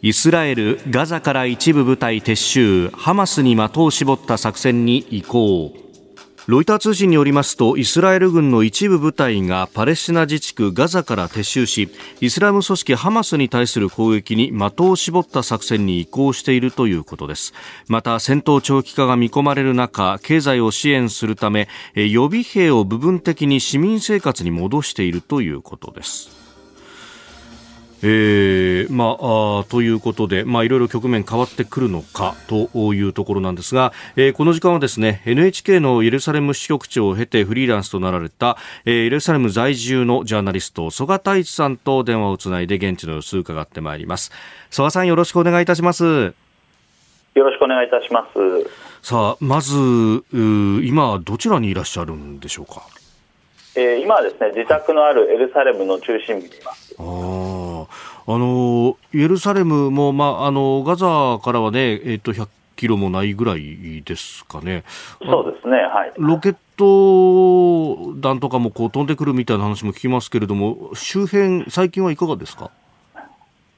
[0.02, 2.90] イスラエルガザから一部部隊撤収。
[2.90, 5.76] ハマスに的を絞った作戦に移行。
[6.48, 11.90] ロイター通信によりますとイスラエル軍の一部部隊がパレスチナ自治区ガザから撤収し
[12.22, 17.54] イスラム組織ハマスに対する攻撃に的を絞った作戦に移行しているということです。
[17.88, 26.37] また戦闘長期化が見込まれる中経済を支援するため予備兵を部分的に市民生活に戻しているということです。
[28.04, 44.32] えー、まあ、あということで、まあ、いろいろ局面変わってくるのかというところなんですが、えー、この時間はですね、NHK のエルサレム支局長を経てフリーランスとなられた、えー、エルサレム在住のジャーナリスト、曽我太一さんと電話をつないで現地の様子を伺ってまいります。
[44.70, 46.04] 曽我さんよろしくお願いいたします。
[46.04, 48.70] よろしくお願いいたします。
[49.02, 49.76] さあ、まず、
[50.34, 52.82] 今、どちらにいらっしゃるんでしょうか？
[53.78, 56.96] えー、今はですね、自宅のあるエルサレムの中心部にいます。
[56.98, 57.04] あ
[58.30, 64.84] あのエルサレムも、まあ、あのガザからはね、えっと、100キロもないぐらいですかね。
[65.22, 66.12] そうですね、はい。
[66.18, 72.72] ロケット弾とかもこう飛んでくるみたいな話も聞きますけれども、周辺、最近はいかがですか？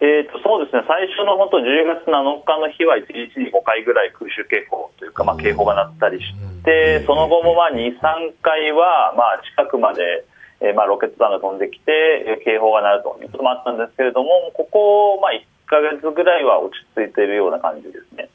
[0.02, 6.34] えーと、そうですね、最初の本当、10月7日の日は1日に5回ぐらい空襲警報というか、まあ、警報が鳴ったりし
[6.64, 10.26] て、その後もまあ2、3回はまあ近くまで
[10.62, 18.30] えー、まあ、ロケット弾が飛んできて、警報が鳴るということもあったんですけれども、ここ、まあ、1か月ぐらいは落ち着いているような感じですね。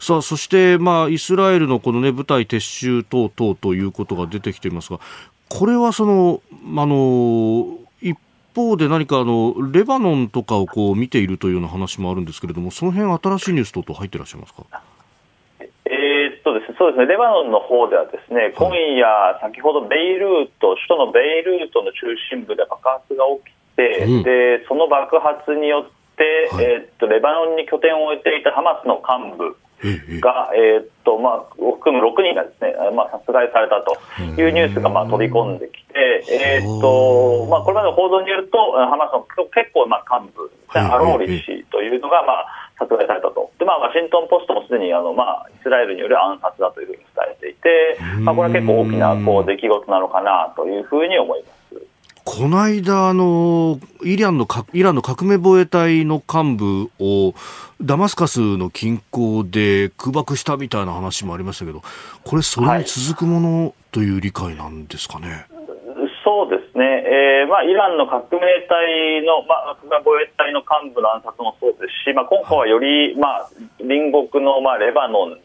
[0.00, 5.00] さあそして、まあ、イスラエルのこの、ね、部隊撤収等々ということが出てきていますが、
[5.48, 6.42] これはその、
[6.76, 7.83] あの一
[8.54, 14.64] 方で何かあのレバノンとかをこう見ているというような話もあるんですけれども、その辺新しいニュース等々入っていらっしゃいますか？
[16.44, 19.08] そうですそうですね、レバノンの方ではですね、今夜、
[19.40, 29.56] 先ほどベイルート、首都のベイルートの中心部で爆発が起きて、うん、でその爆発によって、はい、えー、っとレバノンに拠点を置いていたハマスの幹部、
[30.20, 33.96] が、えー、っと、まあ、含む6人がですね、まあ、殺害されたと
[34.40, 43.50] いうニュースが、まあ、飛び込んできて、えー、っと、まあ、これまでの報道によると、ハマスの結構、まあ、幹部、アローリ氏というのが、まあ、殺害されたと。
[43.58, 51.63] で、まあ、ワシントンポストもすでに、あの、まあ、イスラエルによる暗殺だというふうに伝えていて、まあ、これは結構大きな、こう、出来事なのかなというふうに思います。
[52.24, 57.34] この間、あの、イランの、イランの革命防衛隊の幹部を
[57.82, 61.82] ダマスカスの近郊で空爆したみたいな話もありましたけど、
[62.24, 65.28] これ、それに続くものという理解なんですかね？
[65.28, 65.44] はい
[66.24, 75.36] そうですね、えーまあ、イランの革命隊の、まあ、革命防衛隊の幹部の暗殺もそうですし、まあ、今回はより、まあ、隣国の、まあ、レバノン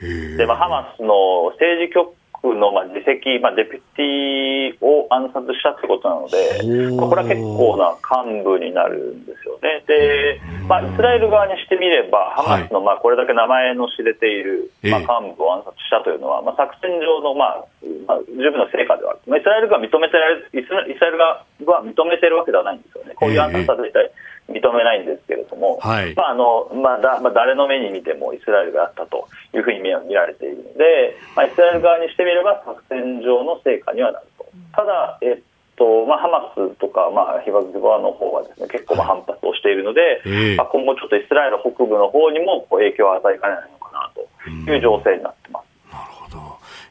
[0.00, 2.16] で、でまあ、ハマスの政治局
[2.50, 9.86] の、まあ、自責、まあ、デピュティを暗殺したということなので、まあ、これは結構な幹部になるんですよね。
[9.86, 17.64] で、まあ、イスラエル側にしてみれば、ハマスの、まあ、これだけ名前の知れている、まあ、幹部を暗殺したというのは、まあ、作戦上の、まあ、
[18.10, 19.38] まあ、十分な成果ではある。
[19.38, 21.46] イスラエルが認めてられイスラエル側
[21.78, 23.14] は認めてるわけではないんですよね。
[23.14, 24.10] こういう暗殺は絶対
[24.52, 34.46] 認めないんですけれども、はい、まああのまあだまあ、誰の目に見てもイスラエルがあったというふうに見られているので、まあ、イスラエル側にしてみれば作戦上の成果にはなると。
[34.72, 35.40] ただ、えっ
[35.76, 45.71] とまあ、ハマスとか、まあ、ヒバズバの方はですね結構まあ反発をしているので、はい、まあ、今後、ちょっとイスラエル北部の方にも影響を与えかねないのかなという情勢になっています。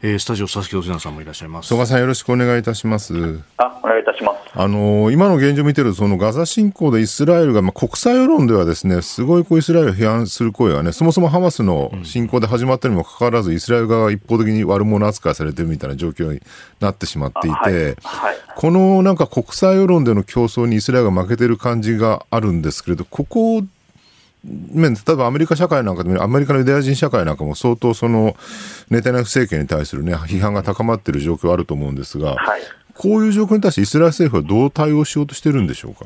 [0.04, 1.68] えー、スタジオ佐々木おじさんもいらっしゃいます。
[1.68, 3.14] 曽我さんよろしくお願いいたします。
[3.58, 4.52] あ、お願いいたします。
[4.54, 16.42] あのー、今の現状を見てると、そのガザ侵攻でイスラエルが、まあ、国際世論ではですね、すごいこうイスラエルを批判する声がね、そもそもハマスの侵攻で始まったにもかかわらず、イスラエル側が一方的に悪者扱いされてるみたいな状況に
[16.80, 23.64] なってしまっていて、はいはい、このなんか国際世論での競争にイスラエルが負けてる感じがあるんですけれど、ここ
[24.44, 28.36] 面、例えばアメリカ社会なんかでも、アメリカのユダヤ人社会なんかも相当その、
[28.90, 32.62] ネタニヤフ政権に対するね、批判が高まっている状況あると思うんですが、はい、
[32.96, 36.06] こういう状況に対してイスラエル政府はどう対応しようとしてるんでしょうか？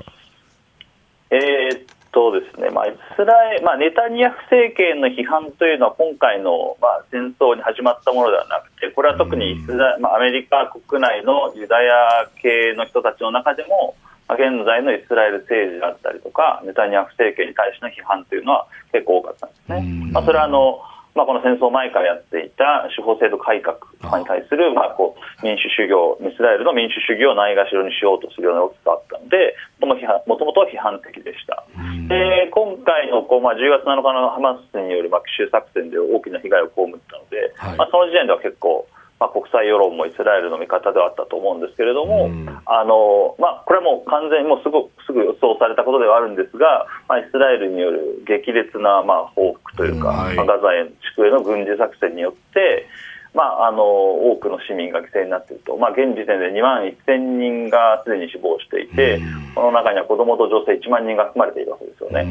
[1.31, 1.81] えー、っ
[2.11, 13.95] とですね、まあ、イスラエル、まあ、ネタニヤフ政権の批判というのは今回の、まあ、戦争に始まったものではなくて、これは特にイスラ、まあ、アメリカ国内のユダヤ系の人たちの中でも、
[14.33, 20.11] 現在のイスラエル政治だったりとか、ネタニヤフ政権に対しての批判というのは結構多かったんですね。
[20.11, 20.81] まあ、それはあの、
[21.15, 23.79] まあ、この戦争前からやっていた司法制度改革
[24.19, 25.95] に対する、まあ、こう民主主義
[26.27, 31.63] イスラエルの民主主義をないがしろにしようとするような動きがあったので、もともと批判的でした。
[32.11, 38.85] で今回のこう、まあ、10月7日のハマスによるまあ奇襲作戦で大きな被害を被ったので、はい、まあ、その時点では結構、
[39.19, 42.29] まあ、国際世論もイスラエルの味方ではあったと思うんですけれども、
[42.65, 52.87] あのまあ、これはもう完全にもうすぐすぐ予想されたことではあるんですが、まあ、イスラエルによる激烈な、まあ、報復というか、はい、ガザへ地区への軍事作戦によって、
[53.33, 59.21] まあ、あの多くの市民が犠牲になっていると、まあ、現時点で2万1000人がすでに死亡していて、
[59.55, 62.23] この中には子どもと女性1万人が含まれているわけですよね。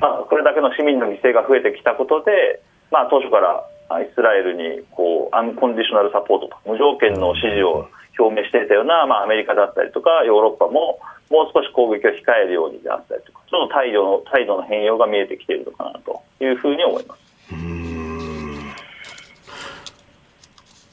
[0.00, 3.64] まあ、これだけの市民の犠牲が増えてきたことで、まあ、当初から
[4.00, 7.88] イスラエルにこうアンコンディショナルサポートと無条件の支持を
[8.18, 17.22] 表明していたような、まあ、アメリカだったりとかヨーロッパももう少し攻撃を控えるようにであったりとかちょっと態度の態度の変容が見えてきているのかなというふうに思います。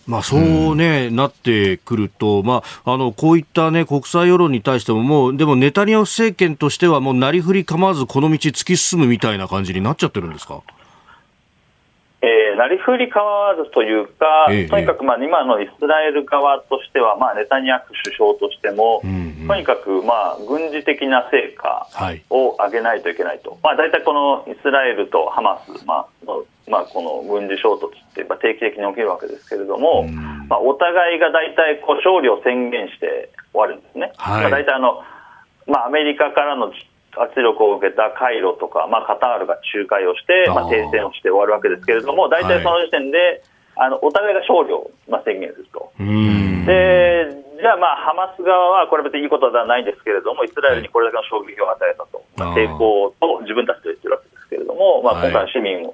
[0.08, 10.64] まあ、そうね、うん、なってくると、まあ、あの、こういったね、国際世論に対してももう、でもネタニヤフ政権としてはもうなりふり構わずこの道突き進むみたいな感じになっちゃってるんですか？
[10.66, 10.79] えー、
[12.60, 21.88] なりふり構わずというか、えとにかくまあ今のイスラエル側としては、まあ、ネタニヤフ首相としても、うんうん、とにかくまあ軍事的な成果
[22.30, 30.16] を上げないといけないと、はい、まあ、大体このイスラエルとハマス、まあのまあ、この軍事衝突って定期的に起きるわけですけれども、うん、
[30.50, 34.12] まあ、お互いが大体こう勝利を宣言して終わるんですね。
[34.18, 35.02] はい、まあ、大体あの
[35.66, 36.74] まあ、アメリカからの
[37.18, 43.18] 圧力を受けたカイロとか、まあ、カタールが仲介をして、まあ、停戦をして終わるわけですけれども、大体その時点で、
[43.76, 45.92] はい、あのお互いが勝利を、まあ、宣言すると。
[46.70, 55.92] でじゃあ、まあ、ハマス側はこれ別にいいことではないんですけれども、イスラエルにこれだけの衝撃を与えたと、まあ、抵抗と自分たちと言ってるわけですけれども、まあ、今回の市民を、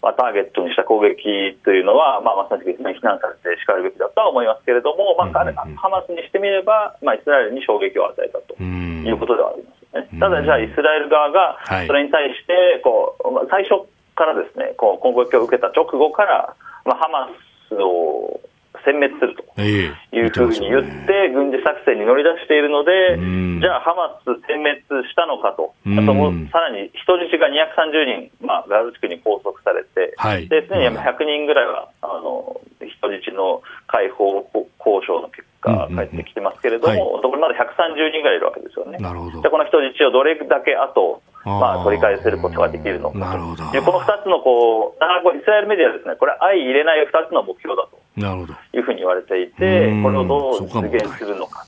[0.00, 1.20] まあ、ターゲットにした攻撃
[1.64, 5.44] というのは、まあ、まさに非難されてしかるべきだとは思いますけれども、まあ、
[5.76, 9.81] ハマスにしてみれば、まあ、イスラエルに衝撃を与えたということではあります。
[9.92, 17.28] ね、ただ、じゃあ、イスラエル側がそれに対してこう、最初からですねこう攻撃を受けた直後から、まあ、ハマ
[17.68, 18.40] スを
[18.84, 23.16] 殲滅するというふうに言って、軍事作戦に乗り出しているので、
[23.60, 34.46] じゃあ、ハマス殲滅したのかと、あともうさらに人質が230人、まあ、ガザ地区に拘束されて、はい、で、すでに100人ぐらいは、あの人質の解放
[34.78, 38.98] 交渉の結果、返ってきてますけれども、うんうんはい、まだ130人ぐらいいるわけですよね。
[38.98, 39.42] なるほど。
[39.42, 43.70] でこの人質をどれだけ後まあ、取り返せることができるのかなるほど。
[43.72, 48.54] でこの2つのこう、なかなかイスラエルメディアはですね、これ、相入れない2つの目標だとなるほど。
[48.74, 51.64] いうふうに言われていて、これをどう実現するのか。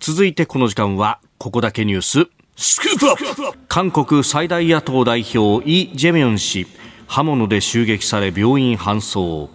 [0.00, 3.58] 続いてこの時間は、ここだけニュース、スクープアップ。
[3.68, 6.66] 韓国最大野党代表イ・ジェミョン氏、
[7.06, 9.50] 刃物で襲撃され病院搬送。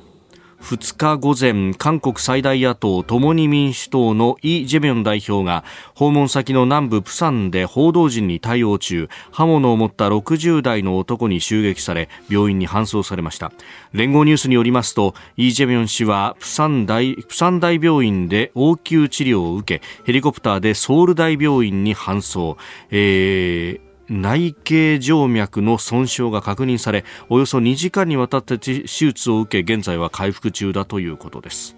[0.62, 5.64] 2日午前韓国最大野党共に民主党のイ・ジェミョン代表が
[5.96, 13.52] 訪問先の南部プサンで報道陣に対応中刃物を持った60代の男に襲撃され病院に搬送されました。
[13.94, 22.58] 連合ニュースによりますとイ・ジェミョン氏はプサン大プサン大病院で応急治療を受けヘリコプターでソウル大病院に搬送、
[22.92, 31.76] えー内頸静脈の損傷が確認されおよそ2時間にわたって手術を受け現在は回復中だということです。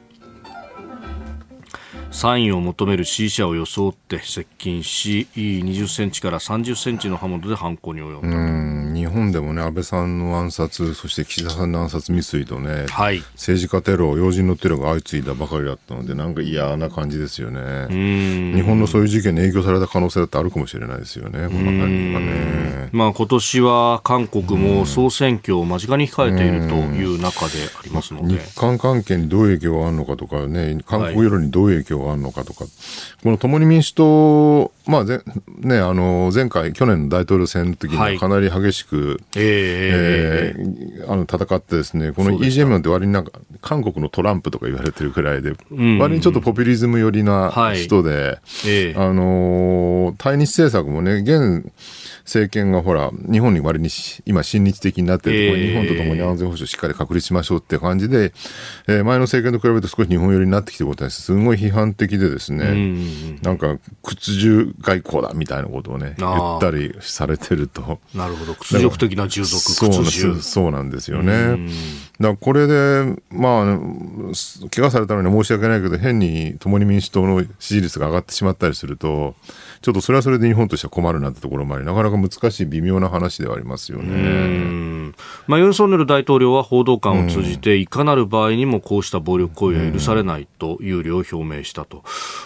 [2.12, 8.92] サインを求める支持者を装って接近し20センチから30センチの刃物で犯行に及んだ。
[8.94, 17.88] 日本でもね安倍さんの暗殺そして岸田さんの暗殺未遂とね、はい、政治家テロ要人のテロが相次いだばかりだったのでなんか嫌な感じですよね。
[17.90, 28.38] 日本のそういう事件に影響された可能性だってあるかもしれないですよねこの辺がね、まあ、今年は韓国も総選挙を間近に控えているという中でありますので。
[28.38, 32.66] 日韓関係にどういう影響があるのかとかね韓国世論にどういう影響があるのかとか、
[33.24, 35.22] この共に民主党、まあぜ
[35.60, 43.32] ね、あの前回、去年の大統領選の時にかなり激しく、はい、えー、えー、あの戦ってですね、このイ・ジェミョンって割になんか、
[43.62, 45.54] 韓国のトランプとか言われてるくらいで、
[46.00, 48.94] 割にちょっとポピュリズム寄りな人で、はいえ。
[48.96, 51.72] ー、あの対日政策もね、現
[52.24, 53.90] 政権がほら、日本に割に
[54.26, 58.34] 今、親日的になってる、えー、日本と共に安全保障しっかり確立しましょうって感じで、
[58.88, 68.00] えー、前の政権と比べると少し日本寄りになってきてることにすごい批判的でですね、んなんか屈辱外交だみたいなことをね、言ったりされてると。
[68.14, 68.56] なるほど。
[68.56, 71.58] 屈辱的な従属、そうそうなんですよね。
[72.20, 73.78] だからこれで、まあ、
[74.70, 79.36] 怪我されたのに申し訳ないけど、変に共に民主党の支持率が上がってしまったりすると、
[79.82, 85.12] ちょっとそれはそれで日本としては困るなってところもあり、なかなか難しい微妙な話ではありますよね。
[85.48, 92.04] まあ、ユン・ソンネル大統領は報道官を通じて、いかなる場合にもこうした暴力行為は許されないと有利を表明したと。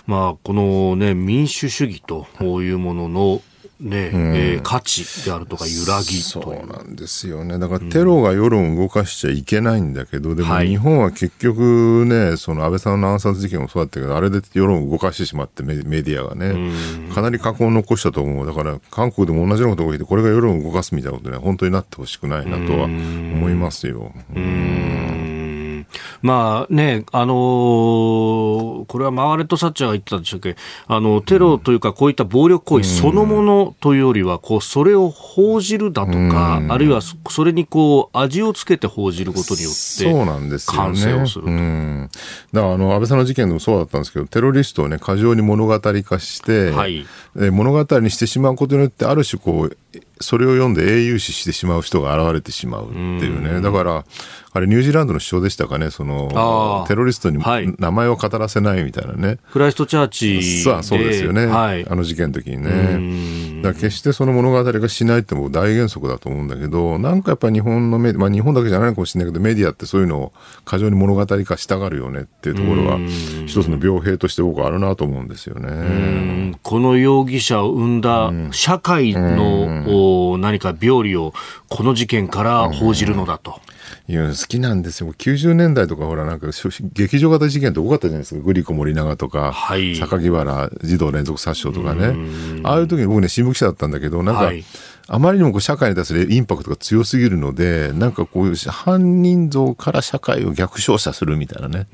[0.07, 2.25] まあ、このね、民主主義と
[2.61, 3.41] いうものの
[3.79, 7.59] ねうん、えー、価値であるとか揺らぎそうなんですよね。
[7.59, 18.45] だからテロが世論を動かしちゃいけないんだけど、うん、でも日本は結局ねその安倍さんの暗殺事件もそうだったけどあれで世論を動かしてしまってメディアがね、うん、かなり過去を残したと思う。
[18.45, 24.13] だから韓国でも同じようなことが起きてこれが世論を動かすみたいなことね本当になってほしくないなとは思いますよ。
[24.35, 25.85] うん
[26.21, 30.55] まあね、あのー、これはマーガレット・サッチャーが言ってたんでしたっけ、
[30.87, 41.15] あの、テロというかこういった暴力行為そのものというよりは、こう、それを報じるだとか、あるいはそれにこう、味をつけて報じることによって、そうなんですよね。
[41.15, 41.51] をすると。
[41.51, 47.05] だからあの、安倍さんの事件でもそうだったんですけど、テロリストをね、過剰に物語化して、はい、
[47.35, 49.77] 物語にしてしまうことによって、ある種こう、
[50.21, 53.61] それを読んで英雄視してしまう人が現れてしまうっていうね。
[53.61, 54.05] だから、
[54.53, 57.43] あれニュージーランドの首相でしたかね、その、テロリストに
[57.79, 59.37] 名前を語らせないみたいなね。
[59.51, 61.47] クライストチャーチさあ、そうですよね。
[61.47, 63.55] はい、あの事件の時にね。
[63.61, 70.33] だ決してその物語がしないってもう大原則だと思うんだけど、なんかやっぱ日本のメディア、まあ日本だけじゃないかもしれないけど、メディアってそういうのを
[70.65, 72.99] 過剰に物語化したがるよねっていうところは、
[73.47, 76.53] 一つの病兵として僕はあるなと思うんですよね。
[76.61, 81.33] この容疑者を生んだ社会の何か病理を
[81.69, 83.59] この事件から報じるのだと。
[84.07, 85.11] いや、好きなんですよ。
[85.13, 86.47] 90年代とかほら、なんか、
[86.93, 88.41] 劇場型事件って多かったじゃないですか。
[88.41, 92.15] グリコ森永とか、はい、榊原児童連続殺傷とかね。
[92.63, 94.63] ああいう時に僕ね、新聞記者だったんだけど、なんか、はい、
[95.07, 101.87] あまりにもこう社会に対するインパクトが強すぎるので、なんかこういう犯人像から社会を逆照射するみたいなね。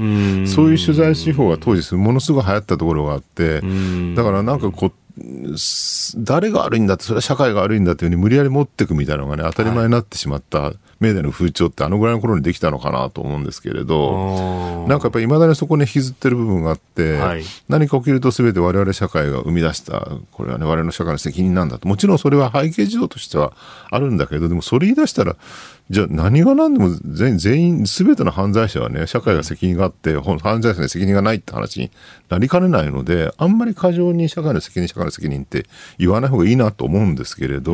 [0.48, 3.62] そういう取材手法が当時ものすごい流行ったところがあって、
[4.16, 4.92] だからなんかこう、
[6.18, 21.88] 誰が悪いんだって、それは社会が悪いんだっていうふうに無理やり持っていくみたいなのがね、当たり前になってしまったメディアの風潮ってあのぐらいの頃にできたのかなと思うんですけれど、なんかやっぱり未だにそこに引きずってる部分があって、はい、何か起きると全て我々社会が生み出した、これはね、我々の社会の責任なんだと。
[21.88, 23.54] もちろんそれは背景事情としては
[23.90, 25.36] あるんだけど、でもそれ言い出したら、
[25.90, 31.92] じゃあ何が何でも全全員、すべての犯罪者はね、社会が責任があって、犯罪者に責任がないって話に
[32.30, 35.66] なりかねないので、あんまり過剰に社会の責任、社会の責任って
[35.98, 37.74] 言わない方がいいなと思うんですけれど、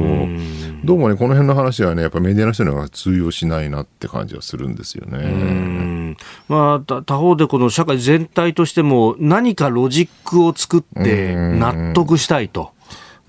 [0.84, 6.16] どうもね、この辺の話はね、やっぱメディアの人には通用しないなって感じはするんですよね。
[6.48, 12.72] まあ、他方でこの社会全体としても何かロジックを作って納得したいと。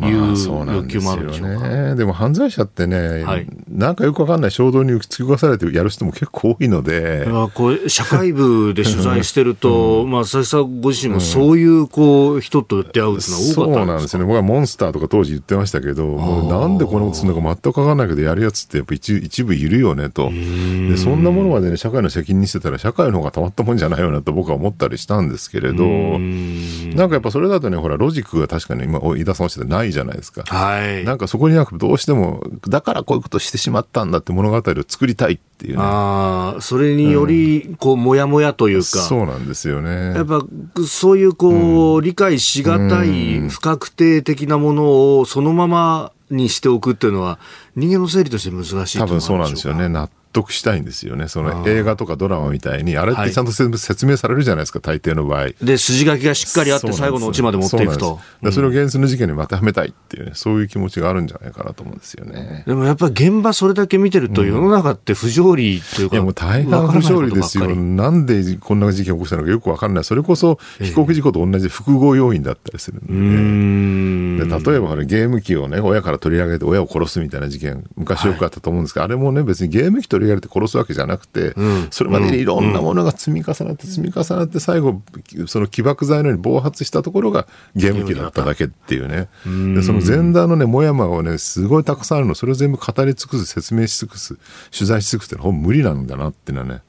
[0.00, 0.36] いう
[0.74, 7.26] 欲求もあるんでしょうか、ね、でも犯罪者ってね、はい、なんかよくわかんない衝動に突き動されてやる人も結構多いので。
[7.54, 14.26] こう社会部で取材してると、うん、まあ、佐々木さんご自身もそういうこう人と出会うっていうのは多かったんですか、そうなんですよね。
[14.26, 16.16] 僕はモンスターとか当時言ってましたけど、
[16.48, 20.30] なんでこんなことするのか全くわかんないけど、やるやつってやっぱ一一部いるよねと。
[20.30, 30.42] で、そんなものまでね、社会の責任にしてたら、社会の方がたまったもんじゃないよなと僕は思ったりしたんですけれど、なんかやっぱそれだとね、ほら、ロジックが確かに今、飯田さんおっしゃってないじゃないですか。
[30.46, 35.82] はいはい、なんかそこになんかどうしても、だからこういうことしてしまったんだって物語を作りたいっていうね。
[35.82, 40.14] ああ、それにより、こう、もやもやというか、そうなんですよね。
[40.14, 40.42] やっぱ、
[40.86, 47.38] そういう、こう、理解しがたい、不確定的なものをそのままにしておくっていうのは、
[47.76, 49.88] 人間の整理として難しい多分そうなんですよね。
[49.88, 50.08] 納
[50.38, 51.28] 得したいんですよね。
[51.28, 55.48] その映画とかドラマみたいに、あれってちゃんと説明されるじゃないですか、大抵の場合。
[55.62, 58.20] で、筋書きがしっかりあって、最後のオチまで持っていくと。
[58.44, 62.64] そそれを現実の事件に当てはめたいっていうね、そういう気持ちがあるんじゃないかなと思うんですよね。
[62.66, 67.68] でもやっぱり現場それだけ見てると、世の中って不条理というか、いやもう大半不条理ですよ。
[67.76, 70.04] なんでこんな事件を起こしたのかよくわかんない。
[70.04, 85.00] それこそ飛行機事故と同じ複合要因だったりするんで、ね、で例えばゲーム機をね、親から取り上げて親を殺すみたいな事件、昔よくあったと思うんですけど、はい、あれもね、別にゲーム機取り上げて殺すわけじゃなくて、うん、それまでにいろんなものが積み重なって積み重なって最後
[85.46, 89.28] その起爆剤のように暴発したところがゲーム機だっただけっていうね。
[89.74, 92.34] でその前段のねもやもやをねすごいたくさんあるの。
[92.34, 94.38] それを全部語り尽くす説明し尽くす
[94.70, 96.82] 取材し尽くすってのは無理なんだなっていうのはね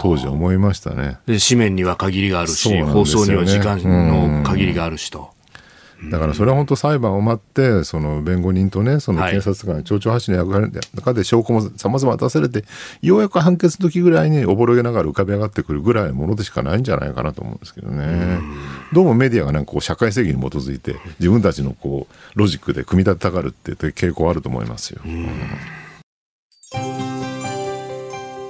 [0.00, 1.18] 当時思いましたね。
[1.26, 5.35] で紙面には限りがあるし、ね、放送には時間の限りがあるしと。
[6.10, 12.64] だからそれは本当裁判を待ってその弁護人とねその検察官町長発信の役割の中で証拠もさまざま出されて
[13.00, 18.38] ようやく判決の時ぐらいにおぼろげながら浮かび上がってくるぐらいのものでしかないんじゃないかなと思うんですけどね。
[18.92, 25.00] どうもメディアがなんかこう社会正義に基づいて自分たちのこうロジックで組み立てたがるっていう傾向あると思いますよ。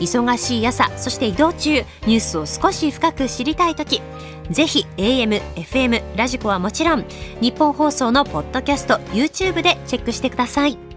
[0.00, 4.02] 忙しい朝そして移動中ニュースを少し深く知りたい時
[4.50, 7.04] ぜひ AM、FM、 radiko はもちろん
[7.40, 10.89] ニッポン放送のポッドキャスト YouTube でチェックしてください。